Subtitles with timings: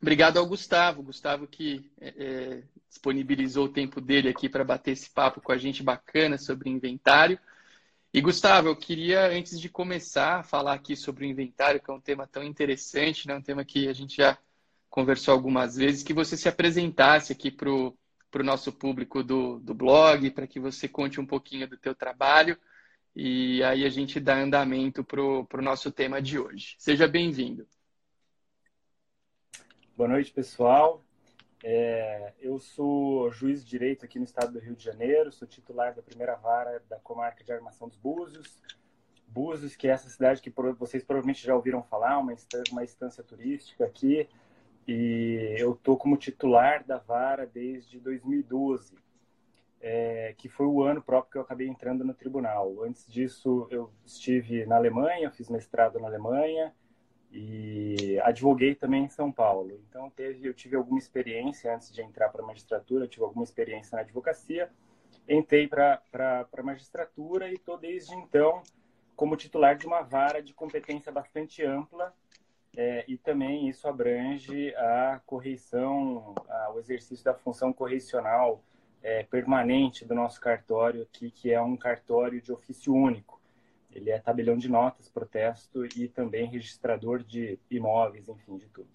[0.00, 5.10] Obrigado ao Gustavo, Gustavo que é, é disponibilizou o tempo dele aqui para bater esse
[5.10, 7.38] papo com a gente bacana sobre inventário.
[8.12, 11.94] E Gustavo, eu queria, antes de começar a falar aqui sobre o inventário, que é
[11.94, 13.34] um tema tão interessante, né?
[13.34, 14.38] um tema que a gente já
[14.88, 17.94] conversou algumas vezes, que você se apresentasse aqui para o
[18.42, 22.58] nosso público do, do blog, para que você conte um pouquinho do teu trabalho
[23.14, 26.76] e aí a gente dá andamento para o nosso tema de hoje.
[26.78, 27.66] Seja bem-vindo.
[29.98, 31.02] Boa noite, pessoal.
[31.60, 35.92] É, eu sou juiz de direito aqui no estado do Rio de Janeiro, sou titular
[35.92, 38.62] da primeira vara da comarca de Armação dos Búzios.
[39.26, 43.24] Búzios, que é essa cidade que vocês provavelmente já ouviram falar, uma instância, uma instância
[43.24, 44.28] turística aqui.
[44.86, 48.94] E eu estou como titular da vara desde 2012,
[49.80, 52.84] é, que foi o ano próprio que eu acabei entrando no tribunal.
[52.84, 56.72] Antes disso, eu estive na Alemanha, fiz mestrado na Alemanha,
[57.30, 59.80] e advoguei também em São Paulo.
[59.88, 63.96] Então teve, eu tive alguma experiência antes de entrar para a magistratura, tive alguma experiência
[63.96, 64.70] na advocacia,
[65.28, 68.62] entrei para a magistratura e estou desde então
[69.14, 72.14] como titular de uma vara de competência bastante ampla
[72.76, 78.62] é, e também isso abrange a correição, a, o exercício da função correcional
[79.02, 83.37] é, permanente do nosso cartório aqui, que é um cartório de ofício único.
[83.90, 88.88] Ele é tabelião de notas, protesto e também registrador de imóveis, enfim, de tudo.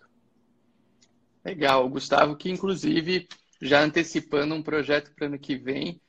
[1.43, 3.27] Legal, Gustavo, que inclusive
[3.61, 5.99] já antecipando um projeto para ano que vem,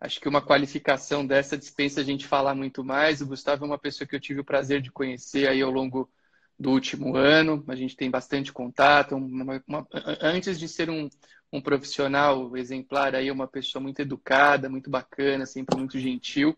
[0.00, 3.20] acho que uma qualificação dessa dispensa a gente falar muito mais.
[3.20, 6.10] O Gustavo é uma pessoa que eu tive o prazer de conhecer aí ao longo
[6.58, 9.14] do último ano, a gente tem bastante contato.
[9.14, 9.86] Uma, uma,
[10.20, 11.08] antes de ser um,
[11.52, 16.56] um profissional exemplar, aí uma pessoa muito educada, muito bacana, sempre muito gentil,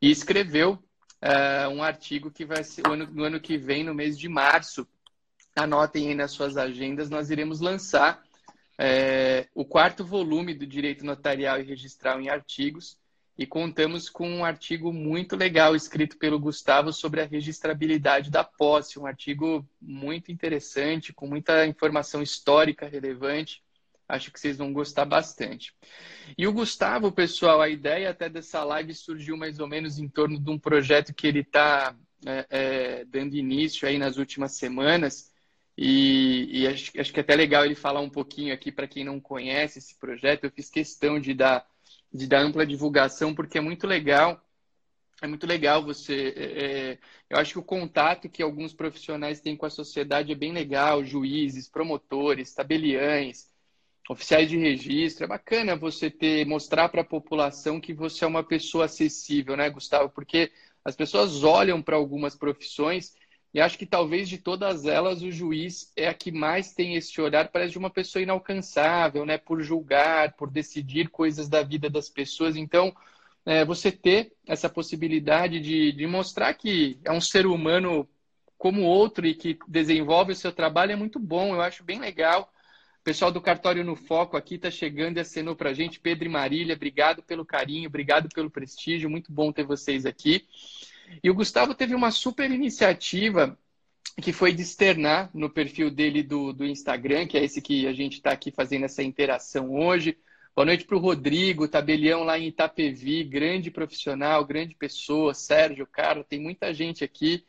[0.00, 0.82] e escreveu
[1.24, 4.28] uh, um artigo que vai ser no ano, no ano que vem, no mês de
[4.28, 4.86] março.
[5.56, 8.22] Anotem aí nas suas agendas, nós iremos lançar
[8.76, 12.98] é, o quarto volume do Direito Notarial e Registral em Artigos.
[13.36, 18.98] E contamos com um artigo muito legal escrito pelo Gustavo sobre a registrabilidade da posse,
[18.98, 23.63] um artigo muito interessante, com muita informação histórica relevante
[24.06, 25.74] Acho que vocês vão gostar bastante.
[26.36, 30.38] E o Gustavo, pessoal, a ideia até dessa live surgiu mais ou menos em torno
[30.38, 35.32] de um projeto que ele está é, é, dando início aí nas últimas semanas.
[35.76, 39.04] E, e acho, acho, que é até legal ele falar um pouquinho aqui para quem
[39.04, 40.44] não conhece esse projeto.
[40.44, 41.66] Eu fiz questão de dar,
[42.12, 44.38] de dar ampla divulgação, porque é muito legal.
[45.22, 46.34] É muito legal você.
[46.36, 46.98] É, é
[47.30, 51.02] eu acho que o contato que alguns profissionais têm com a sociedade é bem legal,
[51.02, 53.53] juízes, promotores, tabeliães
[54.08, 55.24] oficiais de registro.
[55.24, 59.70] É bacana você ter mostrar para a população que você é uma pessoa acessível, né,
[59.70, 60.10] Gustavo?
[60.10, 60.52] Porque
[60.84, 63.14] as pessoas olham para algumas profissões
[63.52, 67.20] e acho que talvez de todas elas o juiz é a que mais tem esse
[67.20, 69.38] olhar, parece de uma pessoa inalcançável, né?
[69.38, 72.56] Por julgar, por decidir coisas da vida das pessoas.
[72.56, 72.94] Então,
[73.46, 78.08] é, você ter essa possibilidade de, de mostrar que é um ser humano
[78.58, 81.54] como outro e que desenvolve o seu trabalho é muito bom.
[81.54, 82.52] Eu acho bem legal.
[83.04, 86.00] Pessoal do Cartório no Foco aqui está chegando e acenou para a gente.
[86.00, 89.10] Pedro e Marília, obrigado pelo carinho, obrigado pelo prestígio.
[89.10, 90.46] Muito bom ter vocês aqui.
[91.22, 93.58] E o Gustavo teve uma super iniciativa
[94.22, 97.92] que foi de externar no perfil dele do, do Instagram, que é esse que a
[97.92, 100.16] gente está aqui fazendo essa interação hoje.
[100.56, 106.24] Boa noite para o Rodrigo, tabelião lá em Itapevi, grande profissional, grande pessoa, Sérgio, cara,
[106.24, 107.44] tem muita gente aqui.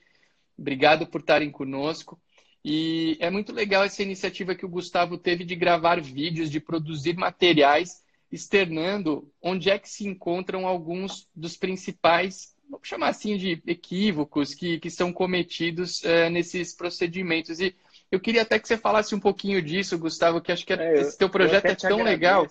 [0.57, 2.19] Obrigado por estarem conosco.
[2.67, 7.15] E é muito legal essa iniciativa que o Gustavo teve de gravar vídeos, de produzir
[7.15, 14.55] materiais, externando onde é que se encontram alguns dos principais, vamos chamar assim, de equívocos
[14.55, 17.59] que, que são cometidos uh, nesses procedimentos.
[17.59, 17.75] E
[18.11, 21.15] eu queria até que você falasse um pouquinho disso, Gustavo, que acho que é, esse
[21.15, 22.47] teu projeto é tão legal.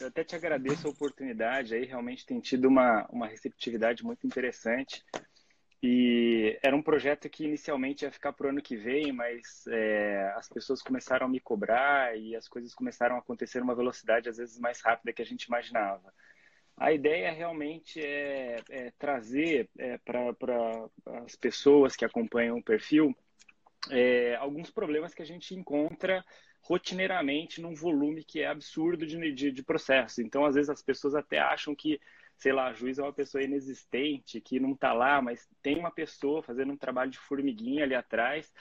[0.00, 5.04] Eu até te agradeço a oportunidade aí, realmente tem tido uma, uma receptividade muito interessante.
[5.86, 10.32] E era um projeto que inicialmente ia ficar para o ano que vem, mas é,
[10.34, 14.38] as pessoas começaram a me cobrar e as coisas começaram a acontecer numa velocidade às
[14.38, 16.10] vezes mais rápida que a gente imaginava.
[16.74, 20.88] A ideia realmente é, é trazer é, para
[21.22, 23.14] as pessoas que acompanham o perfil
[23.90, 26.24] é, alguns problemas que a gente encontra
[26.62, 30.22] rotineiramente num volume que é absurdo de, de, de processo.
[30.22, 32.00] Então, às vezes, as pessoas até acham que
[32.36, 36.42] sei lá, juiz é uma pessoa inexistente, que não está lá, mas tem uma pessoa
[36.42, 38.52] fazendo um trabalho de formiguinha ali atrás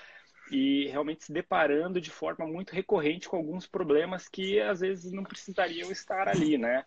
[0.51, 5.23] e realmente se deparando de forma muito recorrente com alguns problemas que às vezes não
[5.23, 6.85] precisariam estar ali, né?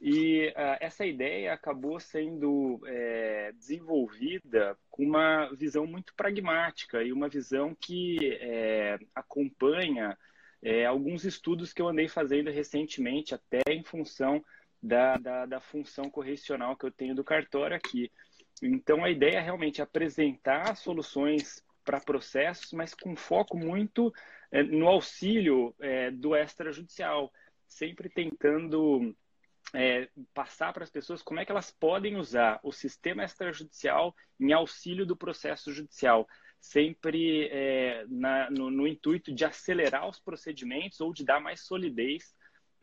[0.00, 7.28] E uh, essa ideia acabou sendo é, desenvolvida com uma visão muito pragmática e uma
[7.28, 10.16] visão que é, acompanha
[10.62, 14.44] é, alguns estudos que eu andei fazendo recentemente, até em função
[14.82, 18.10] da, da, da função correcional que eu tenho do cartório aqui.
[18.62, 24.12] Então, a ideia é realmente apresentar soluções para processos, mas com foco muito
[24.50, 27.32] é, no auxílio é, do extrajudicial,
[27.66, 29.14] sempre tentando
[29.74, 34.52] é, passar para as pessoas como é que elas podem usar o sistema extrajudicial em
[34.52, 36.26] auxílio do processo judicial,
[36.60, 42.34] sempre é, na, no, no, intuito de acelerar os procedimentos ou de dar mais solidez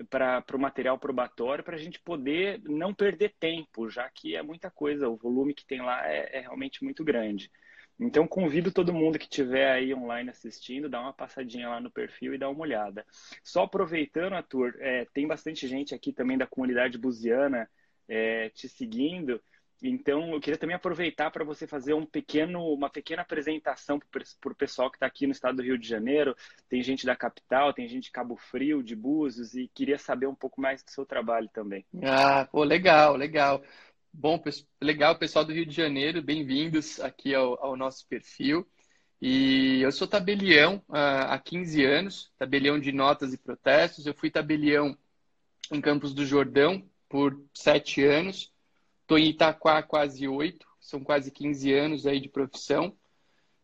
[0.09, 4.69] para o material probatório, para a gente poder não perder tempo, já que é muita
[4.69, 7.49] coisa, o volume que tem lá é, é realmente muito grande.
[7.97, 12.33] Então, convido todo mundo que estiver aí online assistindo, dá uma passadinha lá no perfil
[12.33, 13.05] e dá uma olhada.
[13.41, 17.69] Só aproveitando, Arthur, é, tem bastante gente aqui também da comunidade buziana
[18.07, 19.41] é, te seguindo.
[19.83, 24.55] Então, eu queria também aproveitar para você fazer um pequeno, uma pequena apresentação para o
[24.55, 26.35] pessoal que está aqui no estado do Rio de Janeiro.
[26.69, 30.35] Tem gente da capital, tem gente de Cabo Frio, de Búzios, e queria saber um
[30.35, 31.85] pouco mais do seu trabalho também.
[32.01, 33.61] Ah, pô, legal, legal.
[34.13, 34.41] Bom,
[34.81, 38.65] legal, pessoal do Rio de Janeiro, bem-vindos aqui ao, ao, nosso perfil.
[39.21, 44.05] E eu sou tabelião uh, há 15 anos, tabelião de notas e protestos.
[44.05, 44.97] Eu fui tabelião
[45.69, 48.54] em Campos do Jordão por sete anos.
[49.05, 52.91] Estou em Itaquá há quase oito, são quase 15 anos aí de profissão.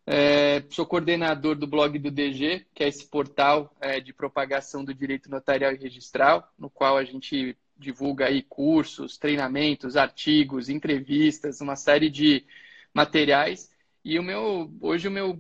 [0.06, 4.94] É, sou coordenador do blog do DG, que é esse portal é, de propagação do
[4.94, 11.76] direito notarial e registral, no qual a gente divulga aí cursos, treinamentos, artigos, entrevistas, uma
[11.76, 12.46] série de
[12.94, 13.72] materiais.
[14.06, 15.40] E o meu, hoje o meu,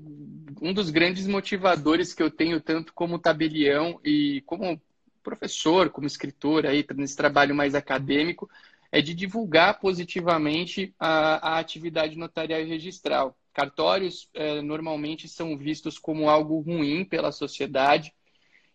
[0.59, 4.81] um dos grandes motivadores que eu tenho tanto como tabelião e como
[5.21, 8.50] professor, como escritor aí nesse trabalho mais acadêmico,
[8.92, 13.38] é de divulgar positivamente a, a atividade notarial e registral.
[13.54, 18.14] Cartórios é, normalmente são vistos como algo ruim pela sociedade,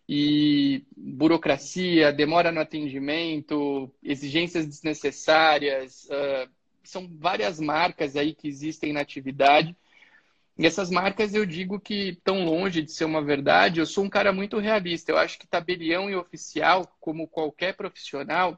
[0.09, 6.49] e burocracia, demora no atendimento, exigências desnecessárias, uh,
[6.81, 9.75] são várias marcas aí que existem na atividade.
[10.57, 13.79] E essas marcas eu digo que estão longe de ser uma verdade.
[13.79, 15.11] Eu sou um cara muito realista.
[15.11, 18.57] Eu acho que tabelião e oficial, como qualquer profissional,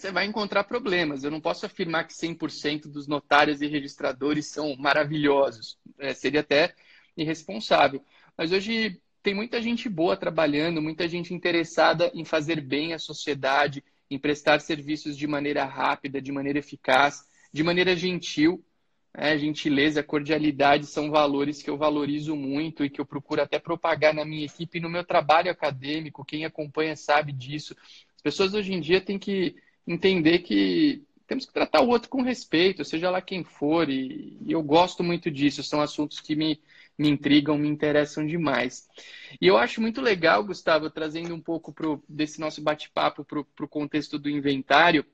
[0.00, 1.22] você vai encontrar problemas.
[1.22, 5.78] Eu não posso afirmar que 100% dos notários e registradores são maravilhosos.
[5.98, 6.74] É, seria até
[7.16, 8.02] irresponsável.
[8.36, 13.84] Mas hoje tem muita gente boa trabalhando, muita gente interessada em fazer bem à sociedade,
[14.10, 18.64] em prestar serviços de maneira rápida, de maneira eficaz, de maneira gentil.
[19.14, 19.36] Né?
[19.36, 24.24] Gentileza, cordialidade são valores que eu valorizo muito e que eu procuro até propagar na
[24.24, 26.24] minha equipe e no meu trabalho acadêmico.
[26.24, 27.76] Quem acompanha sabe disso.
[28.16, 29.56] As pessoas hoje em dia têm que
[29.86, 34.52] entender que temos que tratar o outro com respeito, seja lá quem for, e, e
[34.52, 35.62] eu gosto muito disso.
[35.62, 36.60] São assuntos que me,
[36.98, 38.88] me intrigam, me interessam demais.
[39.40, 43.68] E eu acho muito legal, Gustavo, trazendo um pouco pro, desse nosso bate-papo para o
[43.68, 45.06] contexto do inventário,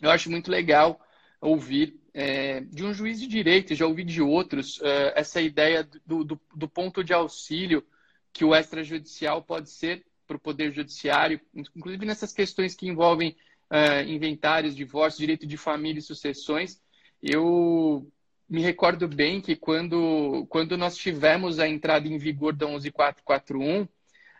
[0.00, 1.00] eu acho muito legal
[1.40, 6.24] ouvir é, de um juiz de direito, já ouvi de outros, é, essa ideia do,
[6.24, 7.84] do, do, ponto de auxílio
[8.32, 13.36] que o extrajudicial pode ser para o Poder Judiciário, inclusive nessas questões que envolvem
[13.72, 16.78] é, inventários, divórcio, direito de família e sucessões.
[17.22, 18.06] Eu
[18.46, 23.88] me recordo bem que quando, quando nós tivemos a entrada em vigor da 11441,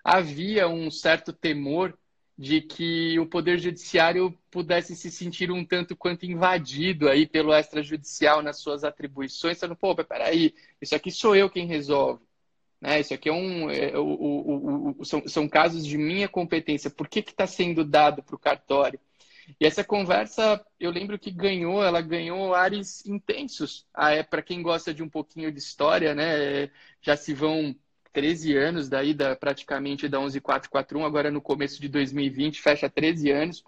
[0.04, 1.98] havia um certo temor
[2.36, 8.42] de que o Poder Judiciário pudesse se sentir um tanto quanto invadido aí pelo extrajudicial
[8.42, 12.22] nas suas atribuições, falando, pô, peraí, isso aqui sou eu quem resolve.
[12.80, 13.00] Né?
[13.00, 13.70] Isso aqui é um.
[13.70, 16.90] É, o, o, o, são, são casos de minha competência.
[16.90, 18.98] Por que está sendo dado para o cartório?
[19.60, 23.86] E essa conversa, eu lembro que ganhou, ela ganhou ares intensos.
[23.94, 26.70] Ah, é para quem gosta de um pouquinho de história, né?
[27.00, 27.74] Já se vão
[28.12, 33.64] 13 anos daí da praticamente da 11441, agora no começo de 2020, fecha 13 anos.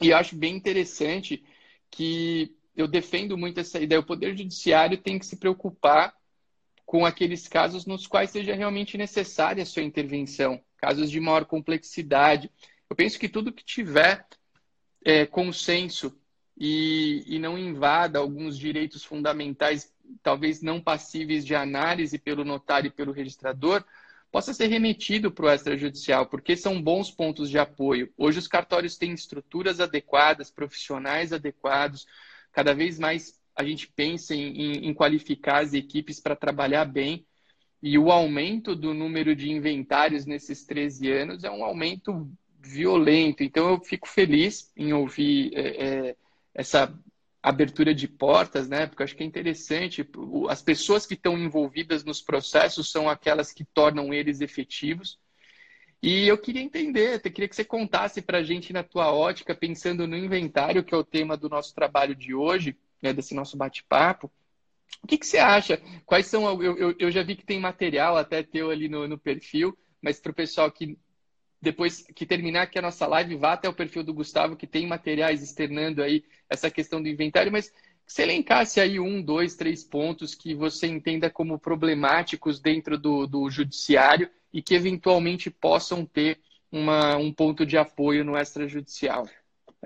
[0.00, 1.44] E eu acho bem interessante
[1.90, 4.00] que eu defendo muito essa ideia.
[4.00, 6.14] O Poder Judiciário tem que se preocupar
[6.84, 12.50] com aqueles casos nos quais seja realmente necessária a sua intervenção, casos de maior complexidade.
[12.90, 14.26] Eu penso que tudo que tiver
[15.04, 16.18] é, consenso
[16.56, 19.92] e, e não invada alguns direitos fundamentais,
[20.22, 23.84] talvez não passíveis de análise pelo notário e pelo registrador,
[24.32, 28.12] possa ser remetido para o extrajudicial, porque são bons pontos de apoio.
[28.16, 32.06] Hoje os cartórios têm estruturas adequadas, profissionais adequados,
[32.50, 37.24] cada vez mais a gente pensa em, em qualificar as equipes para trabalhar bem,
[37.80, 42.28] e o aumento do número de inventários nesses 13 anos é um aumento
[42.64, 43.42] violento.
[43.42, 46.16] Então eu fico feliz em ouvir é, é,
[46.54, 46.92] essa
[47.42, 48.86] abertura de portas, né?
[48.86, 50.08] Porque eu acho que é interessante.
[50.48, 55.18] As pessoas que estão envolvidas nos processos são aquelas que tornam eles efetivos.
[56.02, 59.54] E eu queria entender, eu queria que você contasse para a gente na tua ótica,
[59.54, 63.56] pensando no inventário, que é o tema do nosso trabalho de hoje, né, desse nosso
[63.56, 64.30] bate-papo.
[65.02, 65.80] O que, que, você acha?
[66.04, 66.62] Quais são.
[66.62, 70.20] Eu, eu, eu, já vi que tem material até teu ali no, no perfil, mas
[70.20, 70.98] para o pessoal que
[71.64, 74.86] depois que terminar aqui a nossa live, vá até o perfil do Gustavo, que tem
[74.86, 77.72] materiais externando aí essa questão do inventário, mas
[78.06, 83.50] se elencasse aí um, dois, três pontos que você entenda como problemáticos dentro do, do
[83.50, 86.38] judiciário e que eventualmente possam ter
[86.70, 89.26] uma, um ponto de apoio no extrajudicial.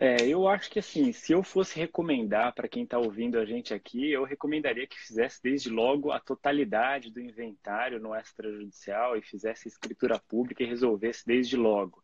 [0.01, 3.75] É, eu acho que assim, se eu fosse recomendar para quem está ouvindo a gente
[3.75, 9.67] aqui, eu recomendaria que fizesse desde logo a totalidade do inventário no extrajudicial e fizesse
[9.67, 12.01] escritura pública e resolvesse desde logo.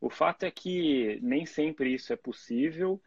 [0.00, 3.00] O fato é que nem sempre isso é possível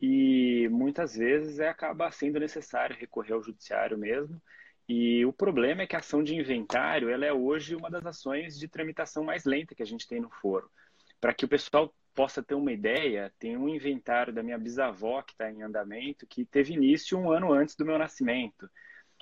[0.00, 4.42] e muitas vezes é, acaba sendo necessário recorrer ao judiciário mesmo.
[4.86, 8.58] E o problema é que a ação de inventário ela é hoje uma das ações
[8.58, 10.70] de tramitação mais lenta que a gente tem no foro.
[11.18, 15.32] Para que o pessoal possa ter uma ideia, tem um inventário da minha bisavó que
[15.32, 18.68] está em andamento, que teve início um ano antes do meu nascimento.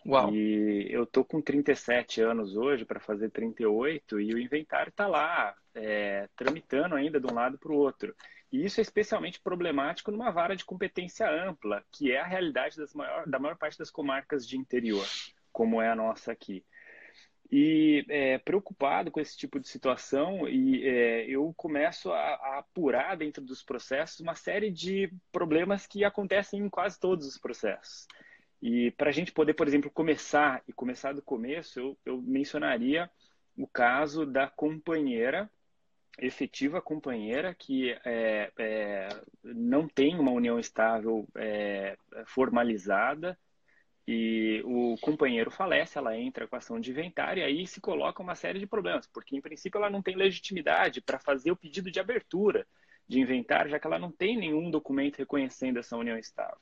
[0.07, 0.33] Uau.
[0.33, 5.55] E eu tô com 37 anos hoje para fazer 38 e o inventário está lá,
[5.75, 8.15] é, tramitando ainda de um lado para o outro.
[8.51, 13.29] E isso é especialmente problemático numa vara de competência ampla, que é a realidade maior,
[13.29, 15.07] da maior parte das comarcas de interior,
[15.53, 16.65] como é a nossa aqui.
[17.51, 23.17] E é, preocupado com esse tipo de situação, e é, eu começo a, a, apurar
[23.17, 28.07] dentro dos processos uma série de problemas que acontecem em quase todos os processos.
[28.61, 33.11] E para a gente poder, por exemplo, começar e começar do começo, eu, eu mencionaria
[33.57, 35.51] o caso da companheira,
[36.19, 39.09] efetiva companheira, que é, é
[39.43, 43.39] não tem uma união estável é, formalizada
[44.11, 48.35] e o companheiro falece, ela entra com ação de inventário e aí se coloca uma
[48.35, 52.01] série de problemas, porque em princípio ela não tem legitimidade para fazer o pedido de
[52.01, 52.67] abertura
[53.07, 56.57] de inventário, já que ela não tem nenhum documento reconhecendo essa união estável.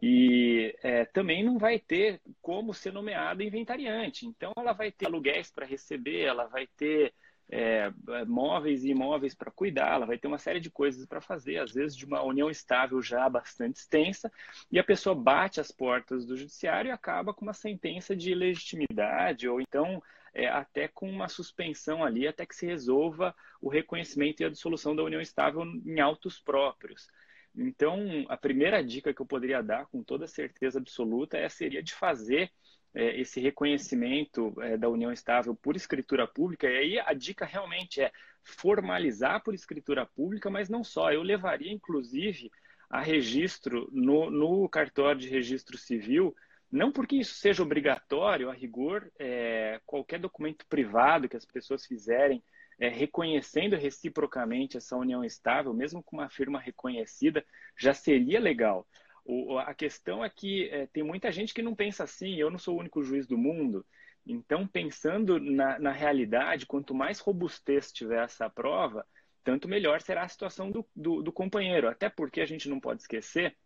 [0.00, 4.24] E é, também não vai ter como ser nomeada inventariante.
[4.24, 7.12] Então, ela vai ter aluguéis para receber, ela vai ter
[7.50, 7.92] é,
[8.26, 11.72] móveis e imóveis para cuidar, ela vai ter uma série de coisas para fazer, às
[11.72, 14.30] vezes de uma união estável já bastante extensa,
[14.70, 19.48] e a pessoa bate as portas do judiciário e acaba com uma sentença de legitimidade,
[19.48, 20.00] ou então
[20.32, 24.94] é, até com uma suspensão ali, até que se resolva o reconhecimento e a dissolução
[24.94, 27.08] da união estável em autos próprios.
[27.56, 31.92] Então, a primeira dica que eu poderia dar, com toda certeza absoluta, é, seria de
[31.92, 32.50] fazer
[32.94, 38.00] é, esse reconhecimento é, da união estável por escritura pública, e aí a dica realmente
[38.00, 41.12] é formalizar por escritura pública, mas não só.
[41.12, 42.50] Eu levaria, inclusive,
[42.88, 46.34] a registro no, no cartório de registro civil,
[46.70, 52.42] não porque isso seja obrigatório, a rigor, é, qualquer documento privado que as pessoas fizerem
[52.78, 57.44] é, reconhecendo reciprocamente essa união estável, mesmo com uma firma reconhecida,
[57.76, 58.86] já seria legal.
[59.24, 62.58] O, a questão é que é, tem muita gente que não pensa assim, eu não
[62.58, 63.84] sou o único juiz do mundo.
[64.26, 69.06] Então, pensando na, na realidade, quanto mais robustez tiver essa prova,
[69.42, 71.88] tanto melhor será a situação do, do, do, companheiro.
[71.88, 73.56] Até porque a gente não pode esquecer,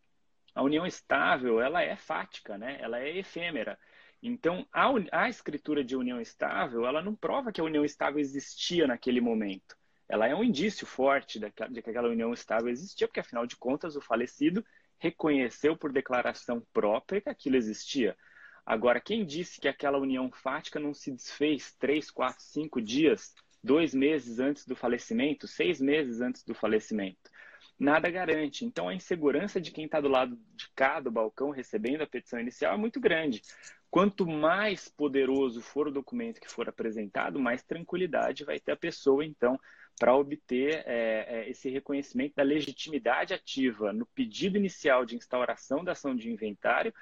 [0.55, 2.79] a união estável, ela é fática, né?
[2.81, 3.79] ela é efêmera.
[4.23, 8.87] Então, a, a escritura de união estável, ela não prova que a união estável existia
[8.87, 9.77] naquele momento.
[10.09, 11.51] Ela é um indício forte de
[11.83, 14.65] que aquela união estável existia, porque, afinal de contas, o falecido
[15.05, 18.17] reconheceu por declaração própria que aquilo existia.
[18.65, 23.95] Agora, quem disse que aquela união fática não se desfez três, quatro, cinco dias, dois
[23.95, 27.31] meses antes do falecimento, seis meses antes do falecimento?
[27.79, 28.65] Nada garante.
[28.65, 32.41] Então, a insegurança de quem está do lado de cá do balcão recebendo a petição
[32.41, 33.43] inicial é muito grande.
[33.91, 39.23] Quanto mais poderoso for o documento que for apresentado, mais tranquilidade vai ter a pessoa,
[39.23, 39.61] então,
[39.99, 45.93] para obter é, é, esse reconhecimento da legitimidade ativa no pedido inicial de instauração da
[45.93, 46.93] ação de inventário,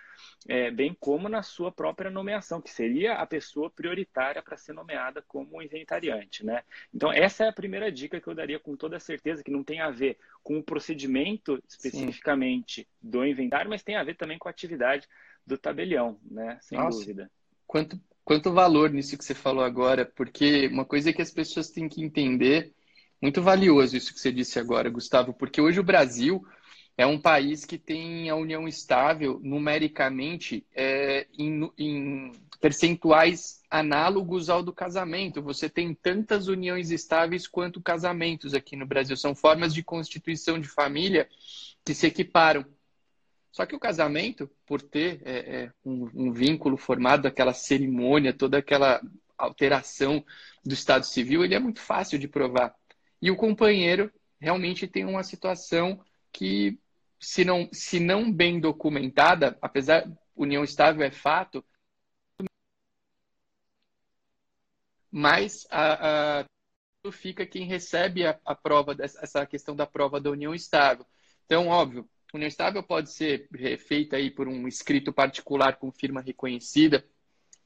[0.46, 5.22] é, bem como na sua própria nomeação, que seria a pessoa prioritária para ser nomeada
[5.22, 6.44] como inventariante.
[6.44, 6.62] Né?
[6.94, 9.80] Então, essa é a primeira dica que eu daria com toda certeza, que não tem
[9.80, 12.87] a ver com o procedimento especificamente Sim.
[13.00, 15.08] do inventário, mas tem a ver também com a atividade
[15.46, 16.58] do tabelião, né?
[16.61, 16.99] sem Nossa.
[16.99, 17.30] dúvida.
[17.66, 21.70] Quanto, quanto valor nisso que você falou agora, porque uma coisa é que as pessoas
[21.70, 22.75] têm que entender
[23.22, 26.44] muito valioso isso que você disse agora, Gustavo, porque hoje o Brasil
[26.96, 34.62] é um país que tem a união estável numericamente é, em, em, percentuais análogos ao
[34.62, 35.40] do casamento.
[35.40, 39.16] Você tem tantas uniões estáveis quanto casamentos aqui no Brasil.
[39.16, 41.28] São formas de constituição de família
[41.84, 42.64] que se equiparam.
[43.50, 48.58] Só que o casamento, por ter é, é, um, um vínculo formado, aquela cerimônia, toda
[48.58, 49.00] aquela
[49.36, 50.24] alteração
[50.64, 52.74] do Estado Civil, ele é muito fácil de provar.
[53.22, 56.76] E o companheiro realmente tem uma situação que,
[57.20, 61.64] se não, se não bem documentada, apesar união estável é fato,
[65.08, 66.44] mas a, a
[67.12, 71.06] fica quem recebe a, a prova dessa essa questão da prova da união estável.
[71.44, 73.48] Então, óbvio, união estável pode ser
[73.78, 77.04] feita aí por um escrito particular com firma reconhecida,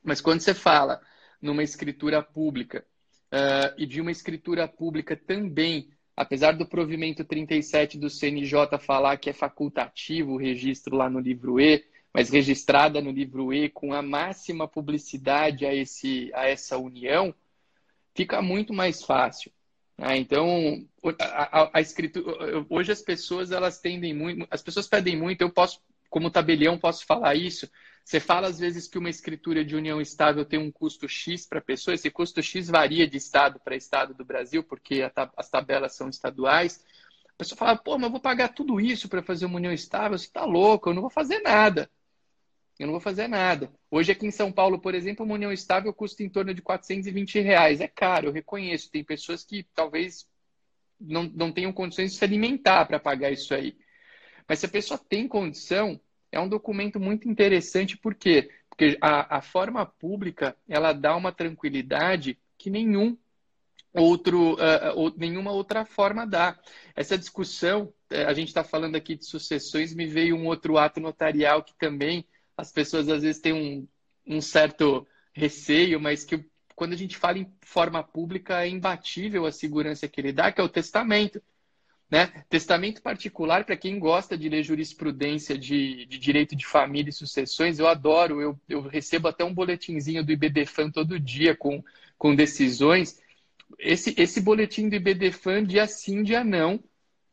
[0.03, 1.01] mas quando você fala
[1.41, 2.87] numa escritura pública
[3.33, 9.31] uh, e de uma escritura pública também, apesar do provimento 37 do CNJ falar que
[9.31, 14.01] é facultativo o registro lá no livro E, mas registrada no livro E com a
[14.01, 17.35] máxima publicidade a, esse, a essa união,
[18.15, 19.53] fica muito mais fácil.
[19.99, 20.17] Né?
[20.17, 20.87] Então,
[21.21, 25.51] a, a, a escritura, hoje as pessoas elas tendem muito, as pessoas pedem muito, eu
[25.51, 25.81] posso,
[26.17, 27.71] como tabelião, posso falar isso.
[28.03, 31.59] Você fala às vezes que uma escritura de união estável tem um custo X para
[31.59, 35.03] a pessoa, esse custo X varia de estado para estado do Brasil, porque
[35.37, 36.83] as tabelas são estaduais.
[37.29, 40.17] A pessoa fala, pô, mas eu vou pagar tudo isso para fazer uma união estável?
[40.17, 41.87] Você está louco, eu não vou fazer nada
[42.79, 43.73] eu não vou fazer nada.
[43.91, 47.41] Hoje aqui em São Paulo, por exemplo, uma união estável custa em torno de 420
[47.41, 47.81] reais.
[47.81, 48.91] É caro, eu reconheço.
[48.91, 50.29] Tem pessoas que talvez
[51.01, 53.79] não, não tenham condições de se alimentar para pagar isso aí.
[54.49, 58.51] Mas se a pessoa tem condição, é um documento muito interessante, por quê?
[58.69, 63.17] Porque a, a forma pública, ela dá uma tranquilidade que nenhum
[63.93, 66.59] outro, uh, nenhuma outra forma dá.
[66.95, 71.63] Essa discussão, a gente está falando aqui de sucessões, me veio um outro ato notarial
[71.63, 73.89] que também as pessoas às vezes têm um,
[74.27, 79.53] um certo receio, mas que quando a gente fala em forma pública é imbatível a
[79.53, 81.43] segurança que ele dá, que é o testamento.
[82.09, 82.27] Né?
[82.49, 87.79] Testamento particular, para quem gosta de ler jurisprudência de, de, direito de família e sucessões,
[87.79, 88.41] eu adoro.
[88.41, 91.83] Eu, eu recebo até um boletinzinho do IBDFAN todo dia com,
[92.17, 93.21] com decisões.
[93.79, 96.81] Esse, esse boletim do IBDFAN, dia sim, dia não,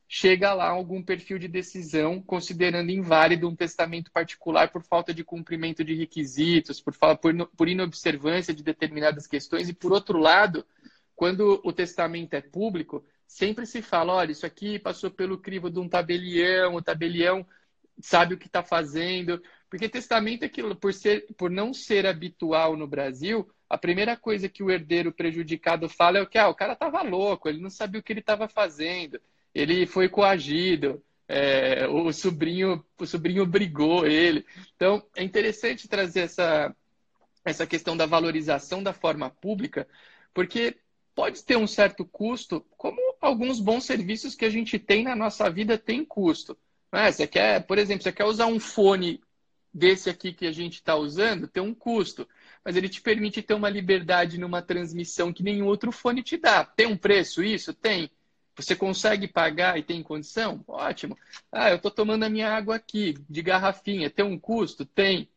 [0.07, 5.83] chega lá algum perfil de decisão considerando inválido um testamento particular por falta de cumprimento
[5.83, 10.65] de requisitos, por, por, por inobservância de determinadas questões, e por outro lado,
[11.15, 15.79] quando o testamento é público, sempre se fala, olha, isso aqui passou pelo crivo de
[15.79, 17.45] um tabelião, o tabelião
[18.01, 22.75] sabe o que está fazendo, porque testamento é aquilo, por, ser, por não ser habitual
[22.75, 26.55] no Brasil, a primeira coisa que o herdeiro prejudicado fala é o que ah, o
[26.55, 29.19] cara estava louco, ele não sabia o que ele estava fazendo
[29.53, 34.45] ele foi coagido, é, o sobrinho o sobrinho brigou ele.
[34.75, 36.75] Então, é interessante trazer essa,
[37.45, 39.87] essa questão da valorização da forma pública,
[40.33, 40.77] porque
[41.15, 45.49] pode ter um certo custo, como alguns bons serviços que a gente tem na nossa
[45.49, 46.57] vida têm custo.
[46.91, 47.11] É?
[47.11, 49.21] Você quer, por exemplo, você quer usar um fone
[49.73, 52.27] desse aqui que a gente está usando, tem um custo,
[52.63, 56.63] mas ele te permite ter uma liberdade numa transmissão que nenhum outro fone te dá.
[56.63, 57.73] Tem um preço isso?
[57.73, 58.09] Tem.
[58.55, 60.63] Você consegue pagar e tem condição?
[60.67, 61.17] Ótimo.
[61.51, 64.11] Ah, eu estou tomando a minha água aqui, de garrafinha.
[64.11, 64.85] Tem um custo?
[64.85, 65.27] Tem.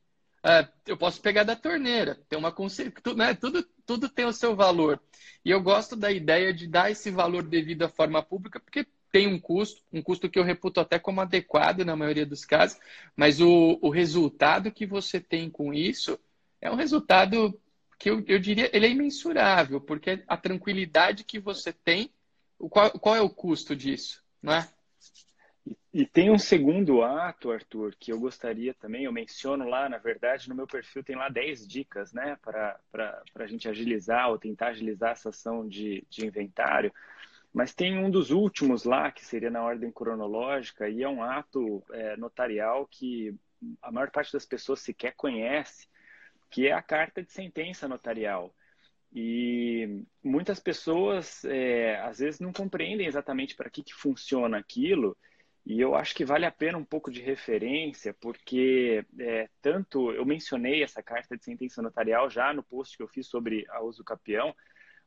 [0.43, 2.21] Ah, eu posso pegar da torneira.
[2.29, 3.35] Tem uma tudo, né?
[3.35, 5.01] tudo, tudo tem o seu valor.
[5.45, 9.29] E eu gosto da ideia de dar esse valor devido à forma pública, porque tem
[9.29, 12.79] um custo, um custo que eu reputo até como adequado na maioria dos casos,
[13.17, 16.19] mas o, o resultado que você tem com isso
[16.61, 17.59] é um resultado
[17.99, 22.11] que eu, eu diria ele é imensurável, porque a tranquilidade que você tem
[22.69, 24.69] qual, qual é o custo disso, não é?
[25.93, 30.49] E, tem um segundo ato, Arthur, que eu gostaria também, eu menciono lá, na verdade,
[30.49, 32.79] no meu perfil tem lá 10 dicas, né, para
[33.35, 36.93] a gente agilizar ou tentar agilizar essa ação de, de inventário.
[37.53, 41.83] Mas tem um dos últimos lá, que seria na ordem cronológica, e é um ato
[41.91, 43.35] é, notarial que
[43.81, 45.89] a maior parte das pessoas sequer conhece,
[46.51, 48.55] que é a carta de sentença notarial.
[49.13, 55.17] E muitas pessoas, é, às vezes, não compreendem exatamente para que, que funciona aquilo.
[55.67, 60.25] E eu acho que vale a pena um pouco de referência, porque é, tanto eu
[60.25, 64.05] mencionei essa carta de sentença notarial já no post que eu fiz sobre a uso
[64.05, 64.55] capião,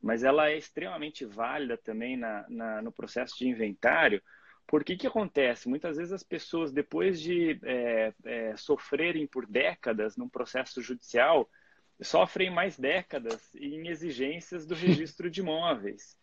[0.02, 4.22] mas ela é extremamente válida também na, na no processo de inventário.
[4.68, 5.70] Porque que acontece?
[5.70, 11.50] Muitas vezes as pessoas, depois de é, é sofrerem por décadas num processo judicial,
[12.02, 16.19] sofrem mais décadas em exigências do registro de imóveis.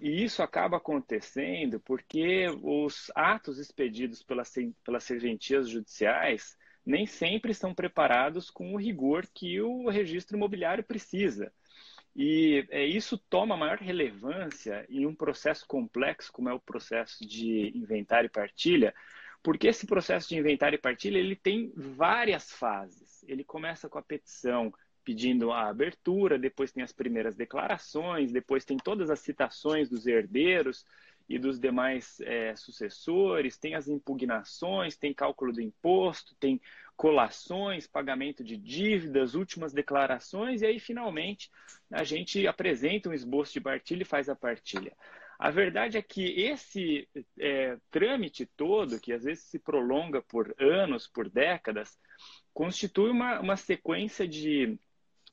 [0.00, 4.52] E isso acaba acontecendo porque os atos expedidos pelas,
[4.84, 6.56] pelas serventias judiciais
[6.86, 11.52] nem sempre estão preparados com o rigor que o registro imobiliário precisa.
[12.16, 17.70] E é, isso toma maior relevância em um processo complexo como é o processo de
[17.76, 18.94] inventário e partilha,
[19.42, 23.22] porque esse processo de inventário e partilha ele tem várias fases.
[23.28, 24.72] Ele começa com a petição,
[25.08, 30.84] pedindo a abertura, depois tem as primeiras declarações, depois tem todas as citações dos herdeiros
[31.26, 36.60] e dos demais é, sucessores, tem as impugnações, tem cálculo do imposto, tem
[36.94, 41.50] colações, pagamento de dívidas, últimas declarações, e aí finalmente
[41.90, 44.92] a gente apresenta um esboço de partilha e faz a partilha.
[45.38, 51.06] A verdade é que esse é, trâmite todo, que às vezes se prolonga por anos,
[51.06, 51.98] por décadas,
[52.52, 54.76] constitui uma, uma sequência de,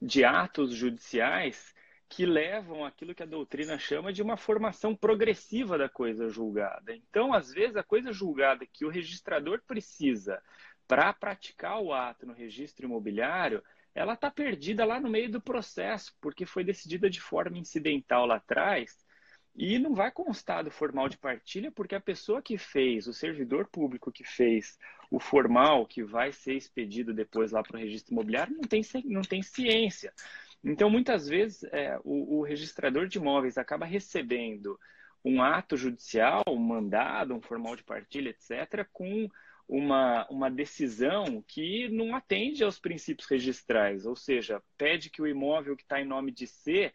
[0.06, 1.74] de atos judiciais
[2.08, 6.96] que levam aquilo que a doutrina chama de uma formação progressiva da coisa julgada.
[6.96, 10.42] Então, às vezes, a coisa julgada que o registrador precisa
[10.88, 13.64] para praticar o ato no registro imobiliário,
[13.96, 18.36] ela está perdida lá no meio do processo, porque foi decidida de forma incidental lá
[18.36, 19.04] atrás
[19.56, 23.68] e não vai constar do formal de partilha, porque a pessoa que fez, o servidor
[23.68, 24.78] público que fez
[25.10, 29.22] o formal, que vai ser expedido depois lá para o registro imobiliário, não tem, não
[29.22, 30.14] tem ciência.
[30.64, 34.80] Então, muitas vezes, é, o, o registrador de imóveis acaba recebendo
[35.24, 39.30] um ato judicial, um mandado, um formal de partilha, etc., com
[39.68, 45.76] uma, uma decisão que não atende aos princípios registrais, ou seja, pede que o imóvel
[45.76, 46.94] que está em nome de C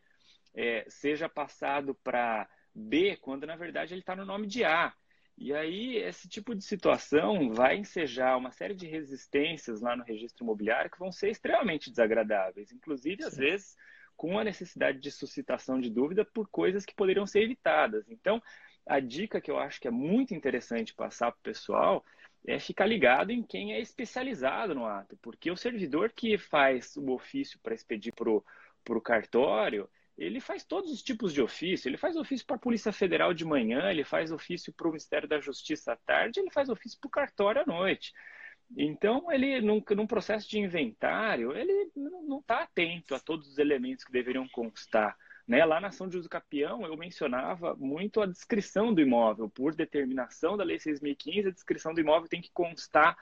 [0.55, 4.95] é, seja passado para B, quando na verdade ele está no nome de A.
[5.41, 10.45] E aí, esse tipo de situação vai ensejar uma série de resistências lá no registro
[10.45, 13.29] imobiliário que vão ser extremamente desagradáveis, inclusive, Sim.
[13.29, 13.77] às vezes,
[14.19, 18.07] com a necessidade de suscitação de dúvida por coisas que poderiam ser evitadas.
[18.11, 18.43] Então,
[18.87, 22.05] a dica que eu acho que é muito interessante passar para o pessoal
[22.47, 27.13] é ficar ligado em quem é especializado no ato, porque o servidor que faz o
[27.13, 29.89] ofício para expedir para o cartório,
[30.21, 31.89] ele faz todos os tipos de ofício.
[31.89, 35.27] Ele faz ofício para a Polícia Federal de manhã, ele faz ofício para o Ministério
[35.27, 38.13] da Justiça à tarde, ele faz ofício para o cartório à noite.
[38.77, 44.05] Então, ele, num, num processo de inventário, ele não está atento a todos os elementos
[44.05, 45.17] que deveriam constar.
[45.49, 45.65] Né?
[45.65, 49.49] Lá na ação de uso capião, eu mencionava muito a descrição do imóvel.
[49.49, 53.17] Por determinação da Lei 6.015, a descrição do imóvel tem que constar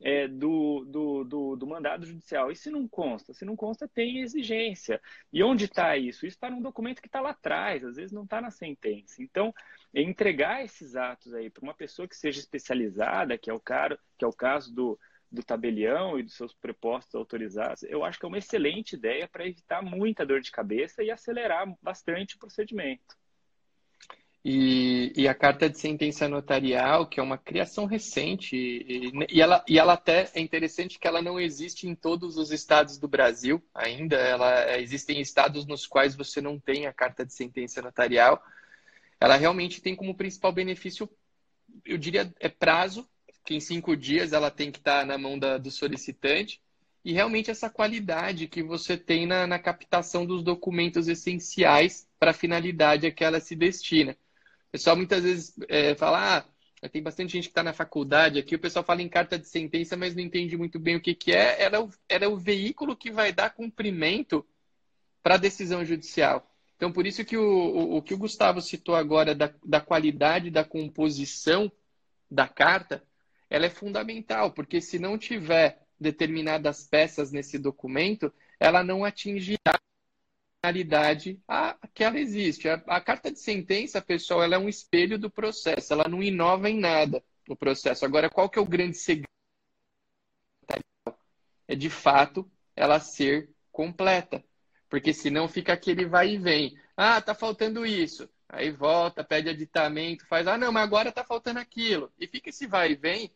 [0.00, 2.50] é, do, do, do, do, mandado judicial.
[2.50, 3.32] E se não consta?
[3.32, 5.00] Se não consta, tem exigência.
[5.32, 6.26] E onde está isso?
[6.26, 9.22] Isso está num documento que está lá atrás, às vezes não está na sentença.
[9.22, 9.54] Então,
[9.94, 14.24] entregar esses atos aí para uma pessoa que seja especializada, que é o, caro, que
[14.24, 14.98] é o caso do,
[15.30, 19.46] do tabelião e dos seus prepostos autorizados, eu acho que é uma excelente ideia para
[19.46, 23.16] evitar muita dor de cabeça e acelerar bastante o procedimento.
[24.46, 29.64] E, e, a carta de sentença notarial, que é uma criação recente, e, e, ela,
[29.66, 33.64] e ela até é interessante que ela não existe em todos os estados do Brasil
[33.74, 34.16] ainda.
[34.16, 38.42] Ela, existem estados nos quais você não tem a carta de sentença notarial.
[39.18, 41.08] Ela realmente tem como principal benefício,
[41.82, 43.08] eu diria, é prazo,
[43.46, 46.60] que em cinco dias ela tem que estar na mão da, do solicitante,
[47.02, 52.34] e realmente essa qualidade que você tem na, na captação dos documentos essenciais para a
[52.34, 54.14] finalidade a que ela se destina
[54.74, 56.38] pessoal muitas vezes é, fala,
[56.82, 59.48] ah, tem bastante gente que está na faculdade aqui, o pessoal fala em carta de
[59.48, 61.62] sentença, mas não entende muito bem o que, que é.
[61.62, 64.44] Era o, era o veículo que vai dar cumprimento
[65.22, 66.50] para a decisão judicial.
[66.74, 70.50] Então, por isso que o, o, o, que o Gustavo citou agora da, da qualidade
[70.50, 71.70] da composição
[72.28, 73.00] da carta,
[73.48, 79.78] ela é fundamental, porque se não tiver determinadas peças nesse documento, ela não atingirá
[80.64, 82.68] finalidade a, que ela existe.
[82.68, 86.70] A, a, carta de sentença, pessoal, ela é um espelho do processo, ela não inova
[86.70, 88.04] em nada no processo.
[88.04, 89.28] Agora, qual que é o grande segredo?
[91.68, 94.42] É de fato ela ser completa.
[94.88, 96.78] Porque senão fica aquele vai e vem.
[96.96, 98.28] Ah, tá faltando isso.
[98.48, 102.12] Aí volta, pede aditamento, faz, ah, não, mas agora tá faltando aquilo.
[102.18, 103.30] E fica esse vai e vem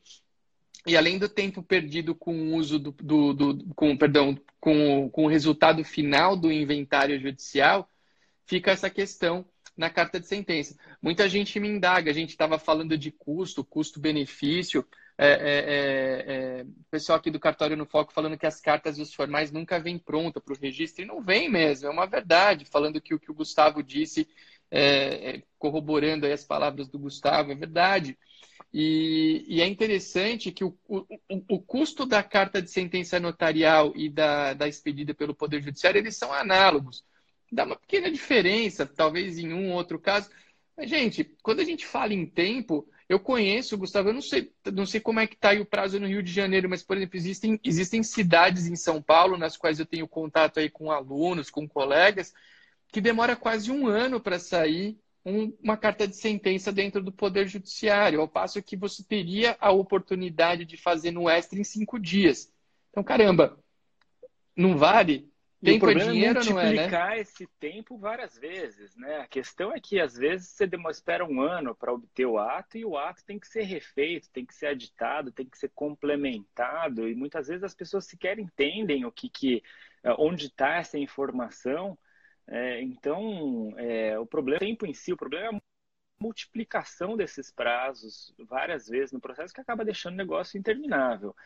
[0.88, 5.24] e além do tempo perdido com o uso do, do, do, com, perdão, com, com
[5.24, 7.88] o resultado final do inventário judicial,
[8.46, 9.44] fica essa questão
[9.76, 10.76] na carta de sentença.
[11.00, 14.84] Muita gente me indaga, a gente estava falando de custo, custo-benefício.
[15.20, 19.02] É, é, é, é, pessoal aqui do Cartório no Foco falando que as cartas e
[19.02, 22.64] os formais nunca vêm pronta para o registro, e não vem mesmo, é uma verdade.
[22.64, 24.28] Falando que o que o Gustavo disse,
[24.70, 28.16] é, é, corroborando as palavras do Gustavo, é verdade.
[28.72, 31.06] E, e é interessante que o, o,
[31.48, 36.16] o, custo da carta de sentença notarial e da, da expedida pelo Poder Judiciário, eles
[36.16, 37.04] são análogos.
[37.50, 40.28] Dá uma pequena diferença, talvez em um ou outro caso.
[40.76, 44.84] Mas, gente, quando a gente fala em tempo, eu conheço, Gustavo, eu não sei, não
[44.84, 47.58] sei como é que está o prazo no Rio de Janeiro, mas, por exemplo, existem,
[47.64, 52.34] existem cidades em São Paulo nas quais eu tenho contato aí com alunos, com colegas,
[52.92, 57.46] que demora quase um ano para sair um, uma carta de sentença dentro do Poder
[57.46, 62.52] Judiciário, ao passo que você teria a oportunidade de fazer no extra em cinco dias.
[62.90, 63.58] Então, caramba,
[64.56, 65.30] não vale
[65.62, 67.20] Tempo o é problema é dinheiro, é multiplicar é, né?
[67.20, 69.16] esse tempo várias vezes, né?
[69.18, 72.84] A questão é que às vezes você espera um ano para obter o ato e
[72.84, 77.14] o ato tem que ser refeito, tem que ser aditado, tem que ser complementado e
[77.14, 79.62] muitas vezes as pessoas sequer entendem o que, que
[80.04, 81.98] eh, onde está essa informação.
[82.48, 85.60] É, então, é, o problema é o tempo em si, o problema é a
[86.18, 91.36] multiplicação desses prazos várias vezes no processo que acaba deixando o negócio interminável.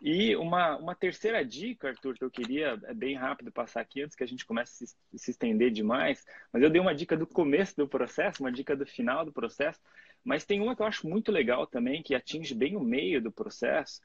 [0.00, 4.16] E uma, uma terceira dica, Arthur, que eu queria é bem rápido passar aqui antes
[4.16, 7.26] que a gente comece a se, se estender demais, mas eu dei uma dica do
[7.26, 9.80] começo do processo, uma dica do final do processo,
[10.24, 13.32] mas tem uma que eu acho muito legal também, que atinge bem o meio do
[13.32, 14.00] processo,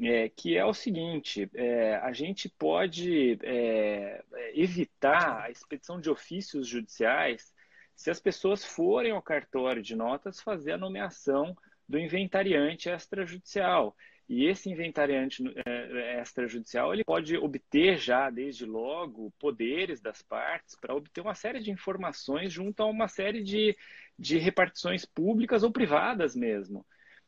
[0.00, 4.22] é, que é o seguinte: é, a gente pode é,
[4.54, 7.54] evitar a expedição de ofícios judiciais
[7.94, 11.56] se as pessoas forem ao cartório de notas fazer a nomeação
[11.88, 13.96] do inventariante extrajudicial.
[14.28, 20.94] E esse inventariante é, extrajudicial ele pode obter já, desde logo, poderes das partes para
[20.94, 23.76] obter uma série de informações junto a uma série de,
[24.18, 26.84] de repartições públicas ou privadas mesmo.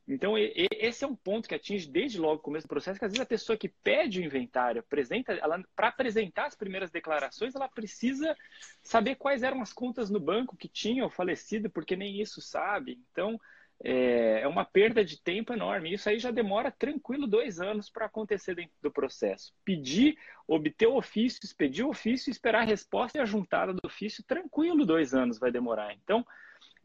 [0.08, 3.12] Então, esse é um ponto que atinge desde logo o começo do processo, que às
[3.12, 5.38] vezes a pessoa que pede o inventário, apresenta,
[5.76, 8.34] para apresentar as primeiras declarações, ela precisa
[8.82, 12.98] saber quais eram as contas no banco que tinha o falecido, porque nem isso sabe.
[13.12, 13.38] Então,
[13.84, 15.92] é, é uma perda de tempo enorme.
[15.92, 19.52] Isso aí já demora tranquilo dois anos para acontecer dentro do processo.
[19.62, 20.16] Pedir,
[20.46, 24.86] obter o ofício, expedir o ofício, esperar a resposta e a juntada do ofício, tranquilo
[24.86, 25.92] dois anos vai demorar.
[25.92, 26.26] Então,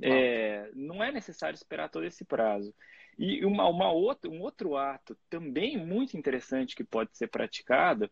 [0.01, 2.73] é, não é necessário esperar todo esse prazo.
[3.17, 8.10] E uma, uma outra, um outro ato também muito interessante que pode ser praticado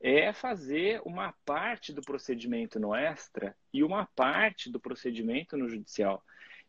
[0.00, 6.22] é fazer uma parte do procedimento no extra e uma parte do procedimento no judicial.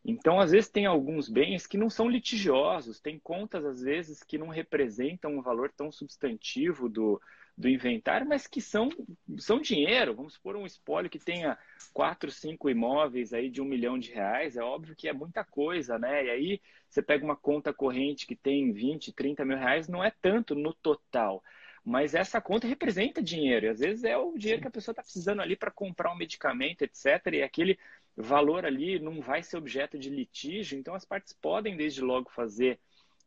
[0.06, 4.38] Então, às vezes, tem alguns bens que não são litigiosos, tem contas, às vezes, que
[4.38, 7.22] não representam um valor tão substantivo do,
[7.58, 8.90] do inventário, mas que são,
[9.38, 10.16] são dinheiro.
[10.16, 11.58] Vamos supor um espólio que tenha
[11.94, 16.00] quatro, cinco imóveis aí de um milhão de reais, é óbvio que é muita coisa,
[16.00, 16.26] né?
[16.26, 20.12] E aí você pega uma conta corrente que tem 20, 30 mil reais, não é
[20.22, 21.44] tanto no total.
[21.86, 25.04] Mas essa conta representa dinheiro, e às vezes é o dinheiro que a pessoa está
[25.04, 27.06] precisando ali para comprar um medicamento, etc.
[27.34, 27.78] E aquele
[28.16, 32.80] valor ali não vai ser objeto de litígio, então as partes podem desde logo fazer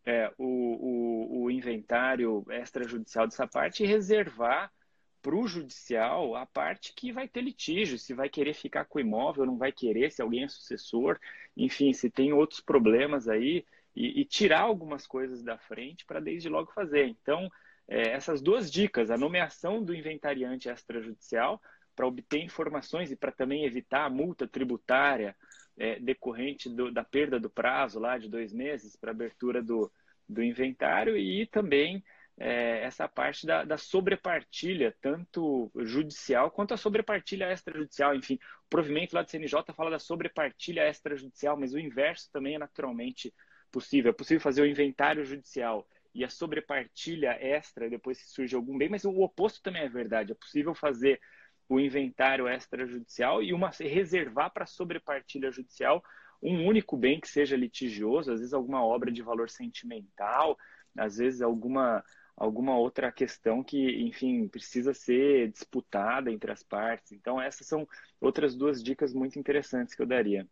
[0.07, 4.73] é, o, o, o, inventário extrajudicial dessa parte e reservar
[5.21, 9.01] para o judicial a parte que vai ter litígio, se vai querer ficar com o
[9.01, 11.19] imóvel, não vai querer, se alguém é sucessor,
[11.57, 13.65] enfim, se tem outros problemas aí,
[13.97, 17.07] e, e tirar algumas coisas da frente para desde logo fazer.
[17.07, 17.51] Então,
[17.89, 21.61] é, essas duas dicas, a nomeação do inventariante extrajudicial,
[21.97, 25.35] para obter informações e para também evitar a multa tributária
[25.79, 29.91] é, decorrente do, da perda do prazo lá de dois meses para abertura do,
[30.29, 32.03] do inventário e também
[32.39, 38.15] é, essa parte da, da, sobrepartilha, tanto judicial quanto a sobrepartilha extrajudicial.
[38.15, 42.59] Enfim, o provimento lá do CNJ fala da sobrepartilha extrajudicial, mas o inverso também é
[42.59, 43.33] naturalmente
[43.71, 44.11] possível.
[44.11, 48.89] É possível fazer o inventário judicial e a sobrepartilha extra depois se surge algum bem,
[48.89, 50.33] mas o oposto também é verdade.
[50.33, 51.21] É possível fazer
[51.69, 56.03] o inventário extrajudicial e uma reservar para sobrepartilha judicial
[56.43, 60.57] um único bem que seja litigioso, às vezes alguma obra de valor sentimental,
[60.97, 62.05] às vezes alguma
[62.37, 67.13] alguma outra questão que, enfim, precisa ser disputada entre as partes.
[67.13, 67.89] Então, essas são
[68.21, 70.47] outras duas dicas muito interessantes que eu daria.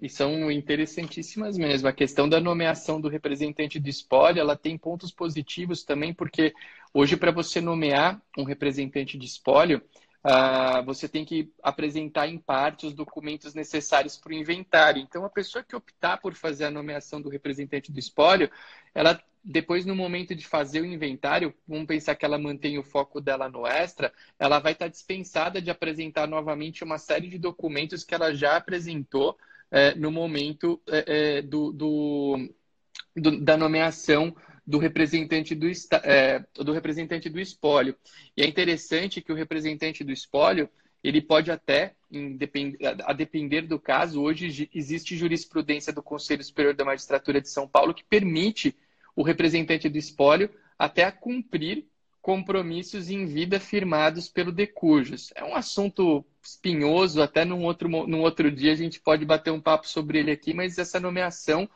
[0.00, 1.88] E são interessantíssimas mesmo.
[1.88, 6.54] A questão da nomeação do representante do espólio, ela tem pontos positivos também, porque
[6.94, 9.82] hoje, para você nomear um representante de espólio,
[10.22, 15.00] Uh, você tem que apresentar em parte os documentos necessários para o inventário.
[15.00, 18.50] Então, a pessoa que optar por fazer a nomeação do representante do espólio,
[18.94, 23.20] ela depois, no momento de fazer o inventário, vamos pensar que ela mantém o foco
[23.20, 28.14] dela no extra, ela vai estar dispensada de apresentar novamente uma série de documentos que
[28.14, 29.38] ela já apresentou
[29.70, 32.50] é, no momento é, é, do, do,
[33.16, 34.34] do, da nomeação
[34.70, 35.66] do representante do,
[36.04, 37.96] é, do representante do espólio.
[38.36, 40.70] E é interessante que o representante do espólio
[41.02, 41.94] ele pode até,
[43.04, 47.92] a depender do caso, hoje existe jurisprudência do Conselho Superior da Magistratura de São Paulo
[47.92, 48.76] que permite
[49.16, 51.86] o representante do espólio até cumprir
[52.22, 55.32] compromissos em vida firmados pelo decujus.
[55.34, 59.60] É um assunto espinhoso, até num outro, num outro dia a gente pode bater um
[59.60, 61.68] papo sobre ele aqui, mas essa nomeação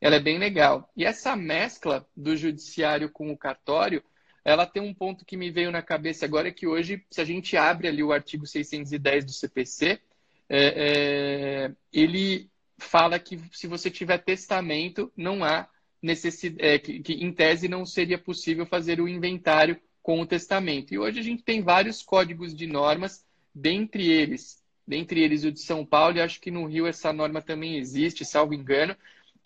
[0.00, 0.90] ela é bem legal.
[0.96, 4.02] E essa mescla do judiciário com o cartório,
[4.44, 7.56] ela tem um ponto que me veio na cabeça agora, que hoje, se a gente
[7.56, 10.00] abre ali o artigo 610 do CPC,
[10.48, 15.68] é, é, ele fala que se você tiver testamento, não há
[16.00, 20.94] necessidade, é, que, que em tese não seria possível fazer o inventário com o testamento.
[20.94, 25.60] E hoje a gente tem vários códigos de normas, dentre eles, dentre eles o de
[25.60, 28.96] São Paulo, e acho que no Rio essa norma também existe, salvo engano,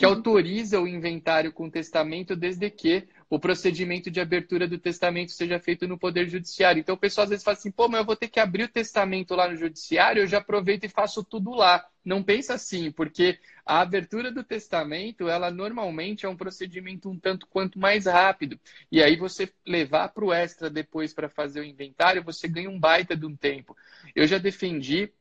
[0.01, 5.61] que autoriza o inventário com testamento desde que o procedimento de abertura do testamento seja
[5.61, 6.81] feito no Poder Judiciário.
[6.81, 8.69] Então o pessoal às vezes fala assim, pô, mas eu vou ter que abrir o
[8.69, 11.87] testamento lá no Judiciário, eu já aproveito e faço tudo lá.
[12.03, 17.47] Não pensa assim, porque a abertura do testamento, ela normalmente é um procedimento um tanto
[17.47, 18.59] quanto mais rápido.
[18.91, 22.81] E aí você levar para o extra depois para fazer o inventário, você ganha um
[22.81, 23.77] baita de um tempo.
[24.15, 25.13] Eu já defendi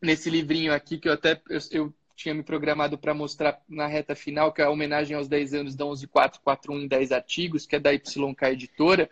[0.00, 4.14] nesse livrinho aqui, que eu até eu, eu tinha me programado para mostrar na reta
[4.14, 7.80] final, que é a homenagem aos 10 anos da 11441 em 10 artigos, que é
[7.80, 9.10] da YK Editora.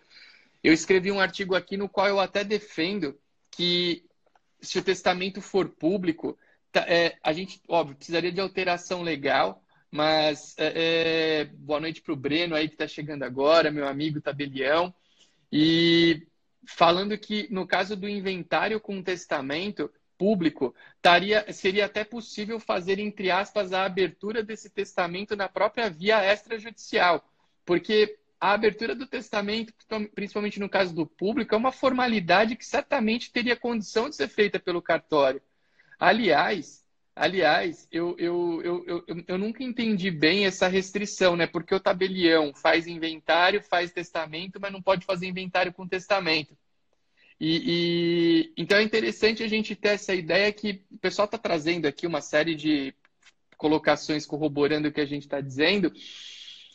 [0.63, 3.19] Eu escrevi um artigo aqui no qual eu até defendo
[3.51, 4.05] que
[4.61, 6.39] se o testamento for público,
[6.71, 12.13] tá, é, a gente, óbvio, precisaria de alteração legal, mas é, é, boa noite para
[12.13, 14.95] o Breno aí que está chegando agora, meu amigo tabelião.
[15.51, 16.27] E
[16.65, 23.31] falando que no caso do inventário com testamento, público, taria, seria até possível fazer, entre
[23.31, 27.25] aspas, a abertura desse testamento na própria via extrajudicial.
[27.65, 29.73] Porque a abertura do testamento,
[30.15, 34.61] principalmente no caso do público, é uma formalidade que certamente teria condição de ser feita
[34.61, 35.41] pelo cartório.
[35.99, 36.85] Aliás,
[37.17, 41.47] aliás, eu, eu, eu, eu, eu nunca entendi bem essa restrição, né?
[41.47, 46.55] Porque o tabelião faz inventário, faz testamento, mas não pode fazer inventário com testamento.
[47.41, 51.87] E, e, então é interessante a gente ter essa ideia que o pessoal está trazendo
[51.87, 52.95] aqui uma série de
[53.57, 55.91] colocações corroborando o que a gente está dizendo.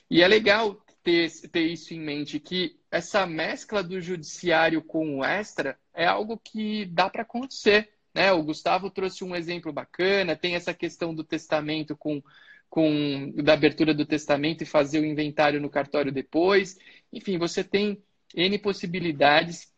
[0.09, 5.23] E é legal ter, ter isso em mente, que essa mescla do judiciário com o
[5.23, 7.91] extra é algo que dá para acontecer.
[8.11, 8.31] Né?
[8.31, 12.23] O Gustavo trouxe um exemplo bacana, tem essa questão do testamento com,
[12.69, 16.75] com da abertura do testamento e fazer o inventário no cartório depois.
[17.13, 18.01] Enfim, você tem
[18.33, 19.74] N possibilidades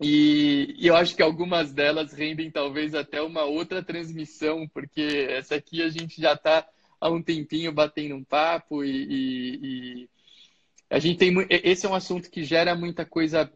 [0.00, 5.56] e, e, eu acho que algumas delas rendem talvez até uma outra transmissão, porque essa
[5.56, 6.66] aqui a gente já está
[7.00, 10.08] há um tempinho batendo um papo e, e, e,
[10.88, 13.52] a gente tem esse é um assunto que gera muita coisa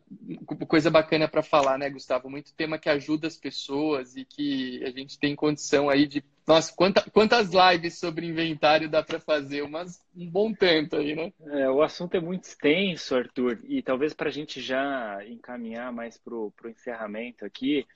[0.68, 2.30] coisa bacana para falar, né, Gustavo?
[2.30, 6.72] Muito tema que ajuda as pessoas e que a gente tem condição aí de nossa,
[6.74, 9.62] quanta, quantas lives sobre inventário dá para fazer?
[9.62, 11.33] Umas, um bom tanto aí, né?
[11.46, 16.18] É, o assunto é muito extenso, Arthur, e talvez para a gente já encaminhar mais
[16.18, 17.87] para o encerramento aqui,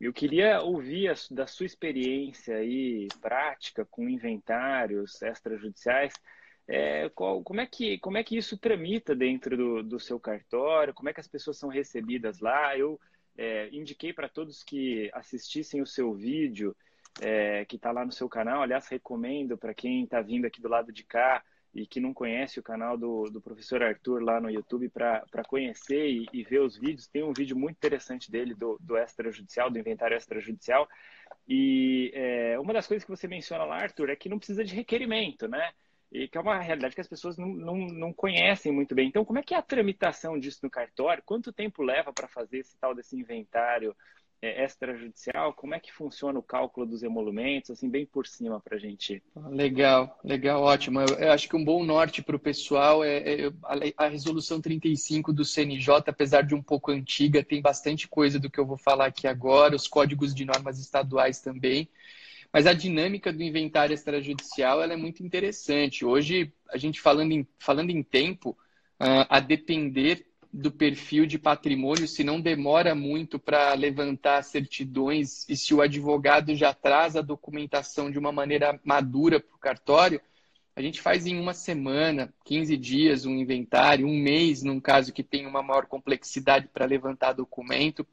[0.00, 6.14] eu queria ouvir a, da sua experiência aí, prática com inventários extrajudiciais,
[6.66, 10.94] é, qual, como, é que, como é que isso tramita dentro do, do seu cartório?
[10.94, 12.78] Como é que as pessoas são recebidas lá?
[12.78, 12.98] Eu
[13.36, 16.74] é, indiquei para todos que assistissem o seu vídeo
[17.20, 18.62] é, que está lá no seu canal.
[18.62, 21.42] Aliás, recomendo para quem está vindo aqui do lado de cá
[21.74, 26.08] e que não conhece o canal do, do professor Arthur lá no YouTube para conhecer
[26.08, 27.06] e, e, ver os vídeos.
[27.06, 30.88] Tem um vídeo muito interessante dele do, do extrajudicial, do inventário extrajudicial.
[31.48, 34.74] E é, uma das coisas que você menciona lá, Arthur, é que não precisa de
[34.74, 35.70] requerimento, né?
[36.10, 39.06] E que é uma realidade que as pessoas não, não, não conhecem muito bem.
[39.06, 41.22] Então, como é que é a tramitação disso no cartório?
[41.24, 43.94] Quanto tempo leva para fazer esse tal desse inventário
[44.42, 48.76] é, extrajudicial, como é que funciona o cálculo dos emolumentos, assim, bem por cima para
[48.76, 49.22] a gente.
[49.50, 51.00] Legal, legal, ótimo.
[51.00, 54.60] Eu, eu acho que um bom norte para o pessoal é, é a, a, resolução
[54.60, 58.78] 35 do CNJ, apesar de um pouco antiga, tem bastante coisa do que eu vou
[58.78, 61.88] falar aqui agora, os códigos de normas estaduais também.
[62.52, 66.04] Mas a dinâmica do inventário extrajudicial ela é muito interessante.
[66.04, 68.56] Hoje, a gente falando em, falando em tempo,
[69.00, 75.56] uh, a depender do perfil de patrimônio, se não demora muito para levantar certidões e
[75.56, 80.20] se o advogado já traz a documentação de uma maneira madura para o cartório,
[80.74, 85.22] a gente faz em uma semana, 15 dias, um inventário, um mês, num caso que
[85.22, 88.06] tem uma maior complexidade para levantar documento.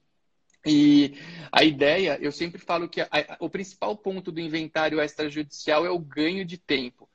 [0.66, 1.14] E
[1.52, 5.90] a ideia, eu sempre falo que a, a, o principal ponto do inventário extrajudicial é
[5.90, 7.07] o ganho de tempo.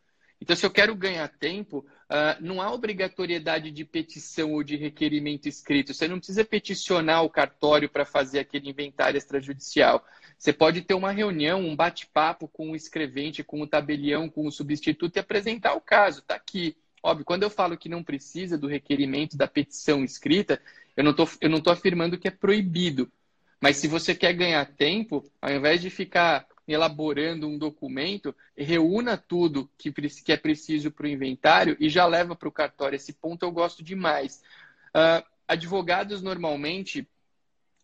[0.43, 5.49] Então, se eu quero ganhar tempo, Uh, não há obrigatoriedade de petição ou de requerimento
[5.49, 5.95] escrito.
[5.95, 10.05] Você não precisa peticionar o cartório para fazer aquele inventário extrajudicial.
[10.37, 14.53] Você pode ter uma reunião, um bate-papo com o escrevente, com o tabelião, com o
[14.53, 16.19] substituto e apresentar o caso.
[16.19, 16.77] Está aqui.
[17.03, 20.61] Óbvio, quando eu falo que não precisa do requerimento, da petição escrita,
[20.95, 23.11] eu não estou afirmando que é proibido.
[23.59, 29.71] Mas se você quer ganhar tempo, ao invés de ficar elaborando um documento, reúna tudo
[29.77, 32.97] que, que é preciso para o inventário e já leva para o cartório.
[32.97, 34.43] Esse ponto eu gosto demais.
[34.89, 37.09] Uh, advogados, normalmente,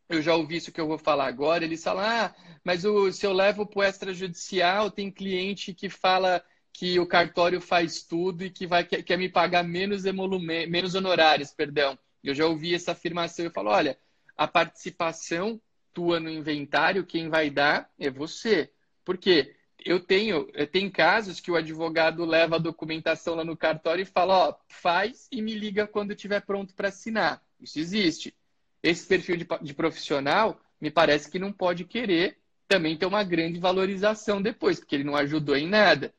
[0.09, 3.27] eu já ouvi isso que eu vou falar agora, eles falam, ah, mas o, se
[3.27, 8.51] eu levo para o extrajudicial, tem cliente que fala que o cartório faz tudo e
[8.51, 11.99] que vai quer, quer me pagar menos, emolumen, menos honorários, perdão.
[12.23, 13.45] Eu já ouvi essa afirmação.
[13.45, 13.99] Eu falo, olha,
[14.37, 15.61] a participação
[15.99, 18.71] tua no inventário, quem vai dar é você.
[19.05, 19.57] Por quê?
[19.85, 24.49] Eu tenho, tem casos que o advogado leva a documentação lá no cartório e fala,
[24.49, 27.43] ó, faz e me liga quando estiver pronto para assinar.
[27.61, 28.33] Isso existe.
[28.81, 32.39] Esse perfil de, de profissional me parece que não pode querer
[32.69, 36.15] também ter uma grande valorização depois, porque ele não ajudou em nada.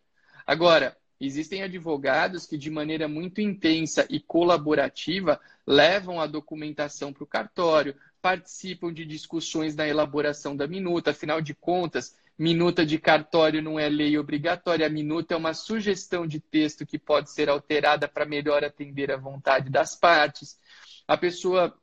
[0.46, 7.28] Agora, existem advogados que, de maneira muito intensa e colaborativa, levam a documentação para o
[7.28, 13.80] cartório, participam de discussões na elaboração da minuta, afinal de contas, minuta de cartório não
[13.80, 18.26] é lei obrigatória, a minuta é uma sugestão de texto que pode ser alterada para
[18.26, 20.58] melhor atender à vontade das partes.
[21.08, 21.79] A pessoa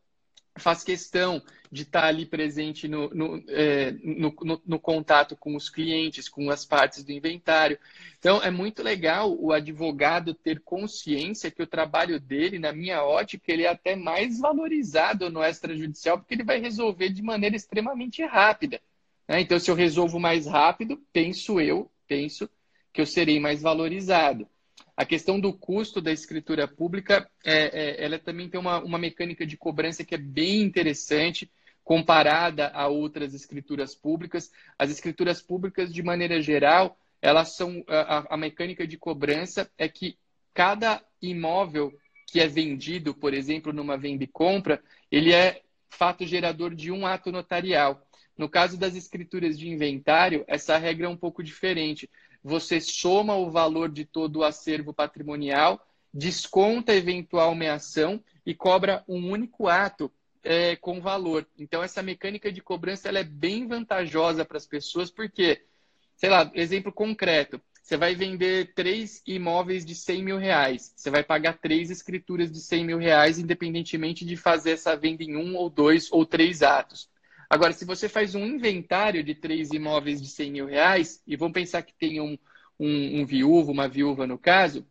[0.59, 6.29] faz questão de estar ali presente no, no, é, no, no, contato com os clientes,
[6.29, 7.79] com as partes do inventário.
[8.19, 13.53] Então, é muito legal o advogado ter consciência que o trabalho dele, na minha ótica,
[13.53, 18.81] ele é até mais valorizado no extrajudicial, porque ele vai resolver de maneira extremamente rápida.
[19.29, 19.41] Né?
[19.41, 22.49] Então, se eu resolvo mais rápido, penso eu, penso
[22.93, 24.49] que eu serei mais valorizado.
[24.97, 29.47] A questão do custo da escritura pública, é, é, ela também tem uma, uma mecânica
[29.47, 31.51] de cobrança que é bem interessante
[31.85, 34.51] comparada a outras escrituras públicas.
[34.79, 40.17] As escrituras públicas, de maneira geral, elas são a, a mecânica de cobrança é que
[40.55, 41.93] cada imóvel
[42.27, 47.07] que é vendido, por exemplo, numa venda e compra, ele é fato gerador de um
[47.07, 48.03] ato notarial.
[48.37, 52.11] No caso das escrituras de inventário, essa regra é um pouco diferente
[52.47, 55.85] você soma o valor de todo o acervo patrimonial,
[56.15, 60.13] desconta eventual meação e cobra um único ato
[60.45, 61.45] é, com valor.
[61.59, 65.65] Então, essa mecânica de cobrança ela é bem vantajosa para as pessoas, porque,
[66.17, 70.93] sei lá, exemplo concreto, você vai vender três imóveis de 100 mil reais.
[70.97, 75.37] Você vai pagar três escrituras de 100 mil reais, independentemente de fazer essa venda em
[75.37, 77.09] um ou dois ou três atos.
[77.49, 81.55] Agora, se você faz um inventário de três imóveis de 100 mil reais, e vamos
[81.55, 82.37] pensar que tem um,
[82.79, 84.87] um, um viúvo, uma viúva no caso,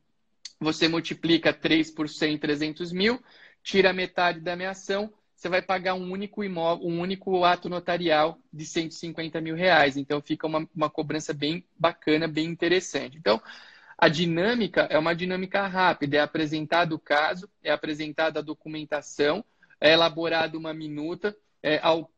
[0.59, 3.21] você multiplica 3 por 100, 300 mil,
[3.61, 8.39] tira metade da minha ação, você vai pagar um único imóvel, um único ato notarial
[8.51, 9.97] de 150 mil reais.
[9.97, 13.17] Então fica uma, uma cobrança bem bacana, bem interessante.
[13.17, 13.41] Então,
[13.97, 19.43] a dinâmica é uma dinâmica rápida, é apresentado o caso, é apresentada a documentação,
[19.79, 22.11] é elaborada uma minuta, é, ao,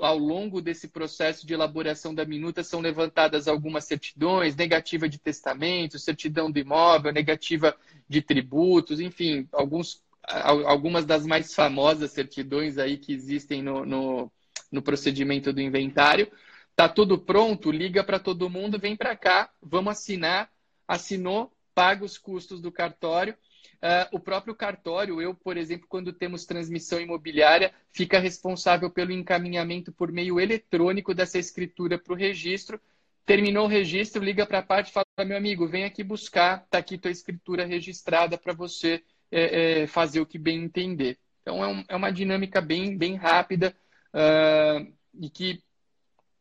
[0.00, 5.98] ao longo desse processo de elaboração da minuta são levantadas algumas certidões, negativa de testamento,
[5.98, 7.74] certidão do imóvel, negativa
[8.06, 14.32] de tributos, enfim, alguns, algumas das mais famosas certidões aí que existem no, no,
[14.70, 16.30] no procedimento do inventário.
[16.76, 20.50] Tá tudo pronto, liga para todo mundo, vem para cá, vamos assinar,
[20.86, 23.34] assinou, paga os custos do cartório
[23.80, 29.92] Uh, o próprio cartório, eu, por exemplo, quando temos transmissão imobiliária, fica responsável pelo encaminhamento
[29.92, 32.80] por meio eletrônico dessa escritura para o registro.
[33.24, 36.78] Terminou o registro, liga para a parte e fala: meu amigo, vem aqui buscar, está
[36.78, 41.16] aqui tua escritura registrada para você é, é, fazer o que bem entender.
[41.42, 43.74] Então, é, um, é uma dinâmica bem, bem rápida
[44.12, 45.62] uh, e que,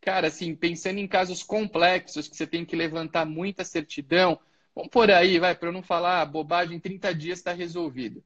[0.02, 4.40] cara, assim, pensando em casos complexos, que você tem que levantar muita certidão,
[4.78, 8.24] Vamos por aí, vai, para eu não falar bobagem, 30 dias está resolvido.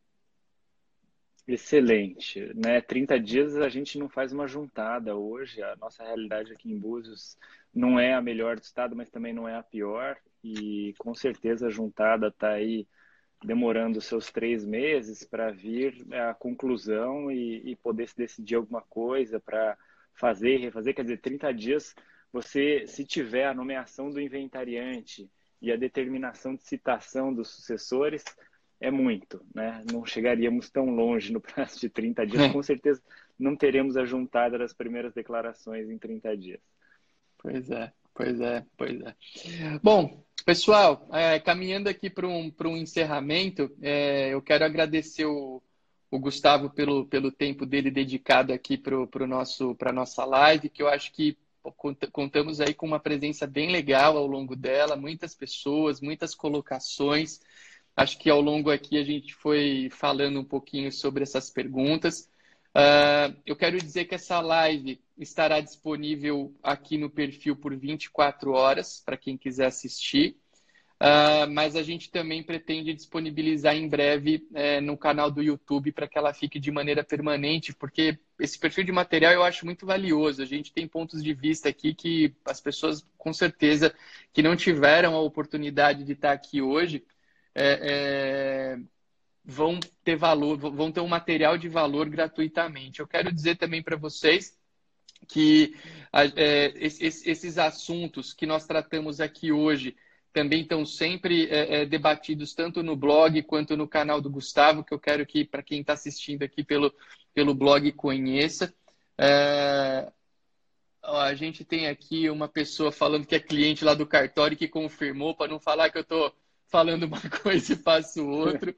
[1.47, 2.82] Excelente, né?
[2.82, 5.64] 30 dias a gente não faz uma juntada hoje.
[5.64, 7.38] A nossa realidade aqui em Búzios
[7.74, 10.18] não é a melhor do estado, mas também não é a pior.
[10.43, 12.86] E com certeza a juntada está aí
[13.41, 19.39] demorando seus três meses para vir à conclusão e, e, poder se decidir alguma coisa
[19.39, 19.78] para
[20.14, 20.93] fazer, refazer.
[20.93, 21.95] Quer dizer, 30 dias,
[22.30, 25.32] você, se tiver a nomeação do inventariante
[25.62, 28.24] e a determinação de citação dos sucessores
[28.80, 29.84] é muito, né?
[29.91, 32.49] Não chegaríamos tão longe no prazo de 30 dias, é.
[32.49, 33.01] com certeza
[33.38, 36.59] não teremos a juntada das primeiras declarações em 30 dias.
[37.38, 39.16] Pois é, pois é, pois é.
[39.82, 45.62] Bom, pessoal, é, caminhando aqui para um, um encerramento, é, eu quero agradecer o,
[46.09, 51.12] o Gustavo pelo, pelo tempo dele dedicado aqui para a nossa live, que eu acho
[51.14, 51.38] que
[52.12, 57.39] contamos aí com uma presença bem legal ao longo dela, muitas pessoas, muitas colocações.
[57.95, 62.30] Acho que ao longo aqui a gente foi falando um pouquinho sobre essas perguntas.
[62.74, 69.01] Uh, eu quero dizer que essa live estará disponível aqui no perfil por 24 horas
[69.05, 70.38] para quem quiser assistir.
[71.02, 76.08] Uh, mas a gente também pretende disponibilizar em breve é, no canal do YouTube para
[76.08, 80.43] que ela fique de maneira permanente, porque esse perfil de material eu acho muito valioso.
[80.43, 83.91] A gente tem pontos de vista aqui que as pessoas, com certeza,
[84.32, 87.04] que não tiveram a oportunidade de estar aqui hoje,
[87.56, 88.80] é, é,
[89.43, 92.99] vão ter valor, vão ter um material de valor gratuitamente.
[92.99, 94.56] Eu quero dizer também para vocês
[95.28, 95.76] que
[96.14, 99.95] é, esses assuntos que nós tratamos aqui hoje
[100.34, 104.93] também estão sempre é, é, debatidos tanto no blog quanto no canal do Gustavo, que
[104.93, 106.93] eu quero que, para quem está assistindo aqui pelo,
[107.34, 108.73] pelo blog, conheça.
[109.17, 110.11] É...
[111.03, 114.67] Ó, a gente tem aqui uma pessoa falando que é cliente lá do cartório que
[114.67, 116.34] confirmou, para não falar que eu estou
[116.67, 118.73] falando uma coisa e faço outra.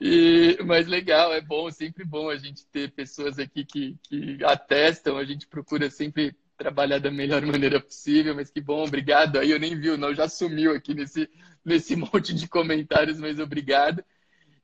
[0.00, 5.16] E, mas legal, é bom, sempre bom a gente ter pessoas aqui que, que atestam,
[5.16, 9.38] a gente procura sempre trabalhar da melhor maneira possível, mas que bom, obrigado.
[9.38, 11.30] Aí eu nem vi, não, já sumiu aqui nesse,
[11.64, 14.04] nesse monte de comentários, mas obrigado.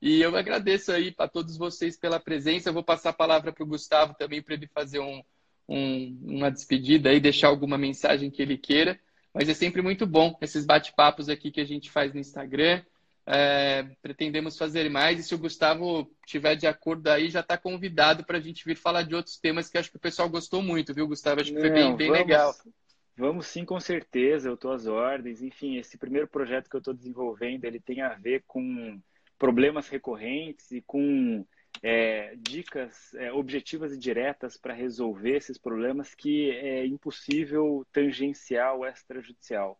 [0.01, 2.69] E eu agradeço aí para todos vocês pela presença.
[2.69, 5.23] Eu vou passar a palavra para o Gustavo também para ele fazer um,
[5.67, 8.99] um, uma despedida e deixar alguma mensagem que ele queira.
[9.33, 12.83] Mas é sempre muito bom esses bate-papos aqui que a gente faz no Instagram.
[13.27, 15.19] É, pretendemos fazer mais.
[15.19, 18.77] E se o Gustavo tiver de acordo aí, já está convidado para a gente vir
[18.77, 21.41] falar de outros temas que acho que o pessoal gostou muito, viu, Gustavo?
[21.41, 22.55] Acho que foi bem, bem vamos, legal.
[23.17, 24.49] Vamos sim, com certeza.
[24.49, 25.41] Eu estou às ordens.
[25.41, 29.01] Enfim, esse primeiro projeto que eu estou desenvolvendo, ele tem a ver com
[29.39, 31.45] problemas recorrentes e com
[31.81, 38.85] é, dicas é, objetivas e diretas para resolver esses problemas que é impossível tangenciar o
[38.85, 39.77] extrajudicial.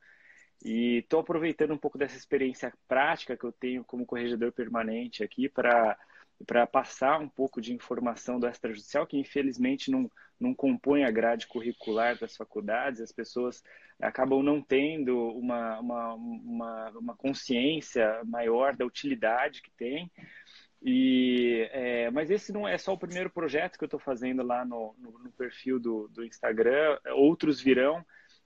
[0.64, 5.48] E estou aproveitando um pouco dessa experiência prática que eu tenho como corregedor permanente aqui
[5.50, 5.98] para
[6.46, 11.48] para passar um pouco de informação do extrajudicial, que infelizmente não, não compõe a grade
[11.48, 13.64] curricular das faculdades, as pessoas
[14.00, 20.12] acabam não tendo uma, uma, uma, uma consciência maior da utilidade que tem.
[20.82, 24.66] E, é, mas esse não é só o primeiro projeto que eu estou fazendo lá
[24.66, 28.06] no, no, no perfil do, do Instagram, outros virão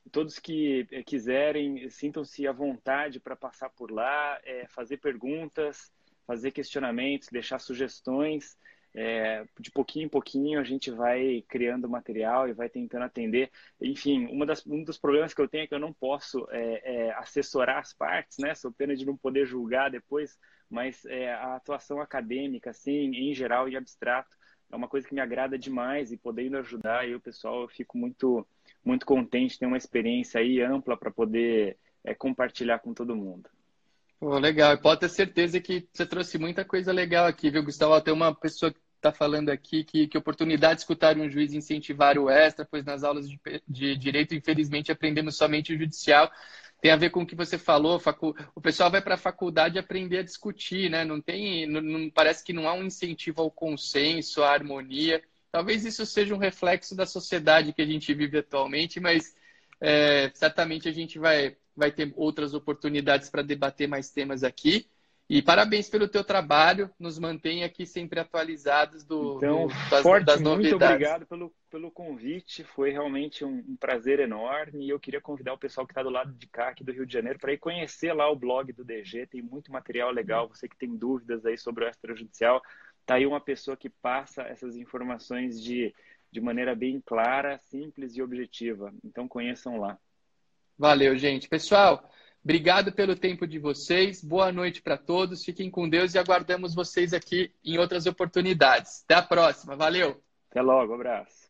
[0.09, 5.91] todos que eh, quiserem, sintam-se à vontade para passar por lá, é, fazer perguntas,
[6.25, 8.57] fazer questionamentos, deixar sugestões.
[8.91, 13.51] É, de pouquinho em pouquinho a gente vai criando material e vai tentando atender.
[13.79, 17.11] Enfim, uma das, um dos problemas que eu tenho é que eu não posso é,
[17.11, 18.55] assessorar as partes, né?
[18.55, 20.39] Sou pena de não poder julgar depois,
[20.69, 24.35] mas a atuação acadêmica, assim, em geral, em abstrato,
[24.71, 27.97] é uma coisa que me agrada demais e podendo ajudar aí o pessoal, eu fico
[27.97, 28.45] muito
[28.83, 33.49] muito contente, ter uma experiência aí ampla para poder é, compartilhar com todo mundo.
[34.19, 37.99] Pô, legal, pode ter certeza que você trouxe muita coisa legal aqui, viu, Gustavo?
[38.01, 42.17] Tem uma pessoa que está falando aqui que, que oportunidade de escutar um juiz incentivar
[42.17, 46.29] o extra, pois nas aulas de, de direito, infelizmente, aprendemos somente o judicial
[46.81, 48.35] tem a ver com o que você falou, facu...
[48.55, 51.03] o pessoal vai para a faculdade aprender a discutir, né?
[51.03, 55.21] Não tem, não, não, parece que não há um incentivo ao consenso, à harmonia.
[55.51, 59.35] Talvez isso seja um reflexo da sociedade que a gente vive atualmente, mas
[59.81, 64.89] é, certamente a gente vai, vai ter outras oportunidades para debater mais temas aqui.
[65.29, 70.25] E parabéns pelo teu trabalho, nos mantém aqui sempre atualizados do, então, do, das, forte,
[70.25, 70.71] das novidades.
[70.71, 75.53] Muito obrigado pelo, pelo convite, foi realmente um, um prazer enorme e eu queria convidar
[75.53, 77.59] o pessoal que está do lado de cá, aqui do Rio de Janeiro, para ir
[77.59, 81.59] conhecer lá o blog do DG, tem muito material legal, você que tem dúvidas aí
[81.59, 82.59] sobre o extrajudicial,
[83.05, 85.93] tá aí uma pessoa que passa essas informações de,
[86.31, 88.91] de maneira bem clara, simples e objetiva.
[89.03, 89.95] Então conheçam lá.
[90.75, 91.47] Valeu, gente.
[91.47, 92.09] Pessoal,
[92.43, 94.23] obrigado pelo tempo de vocês.
[94.23, 95.43] Boa noite para todos.
[95.43, 99.03] Fiquem com Deus e aguardamos vocês aqui em outras oportunidades.
[99.05, 99.75] Até a próxima.
[99.75, 100.21] Valeu.
[100.49, 100.93] Até logo.
[100.93, 101.48] Um abraço.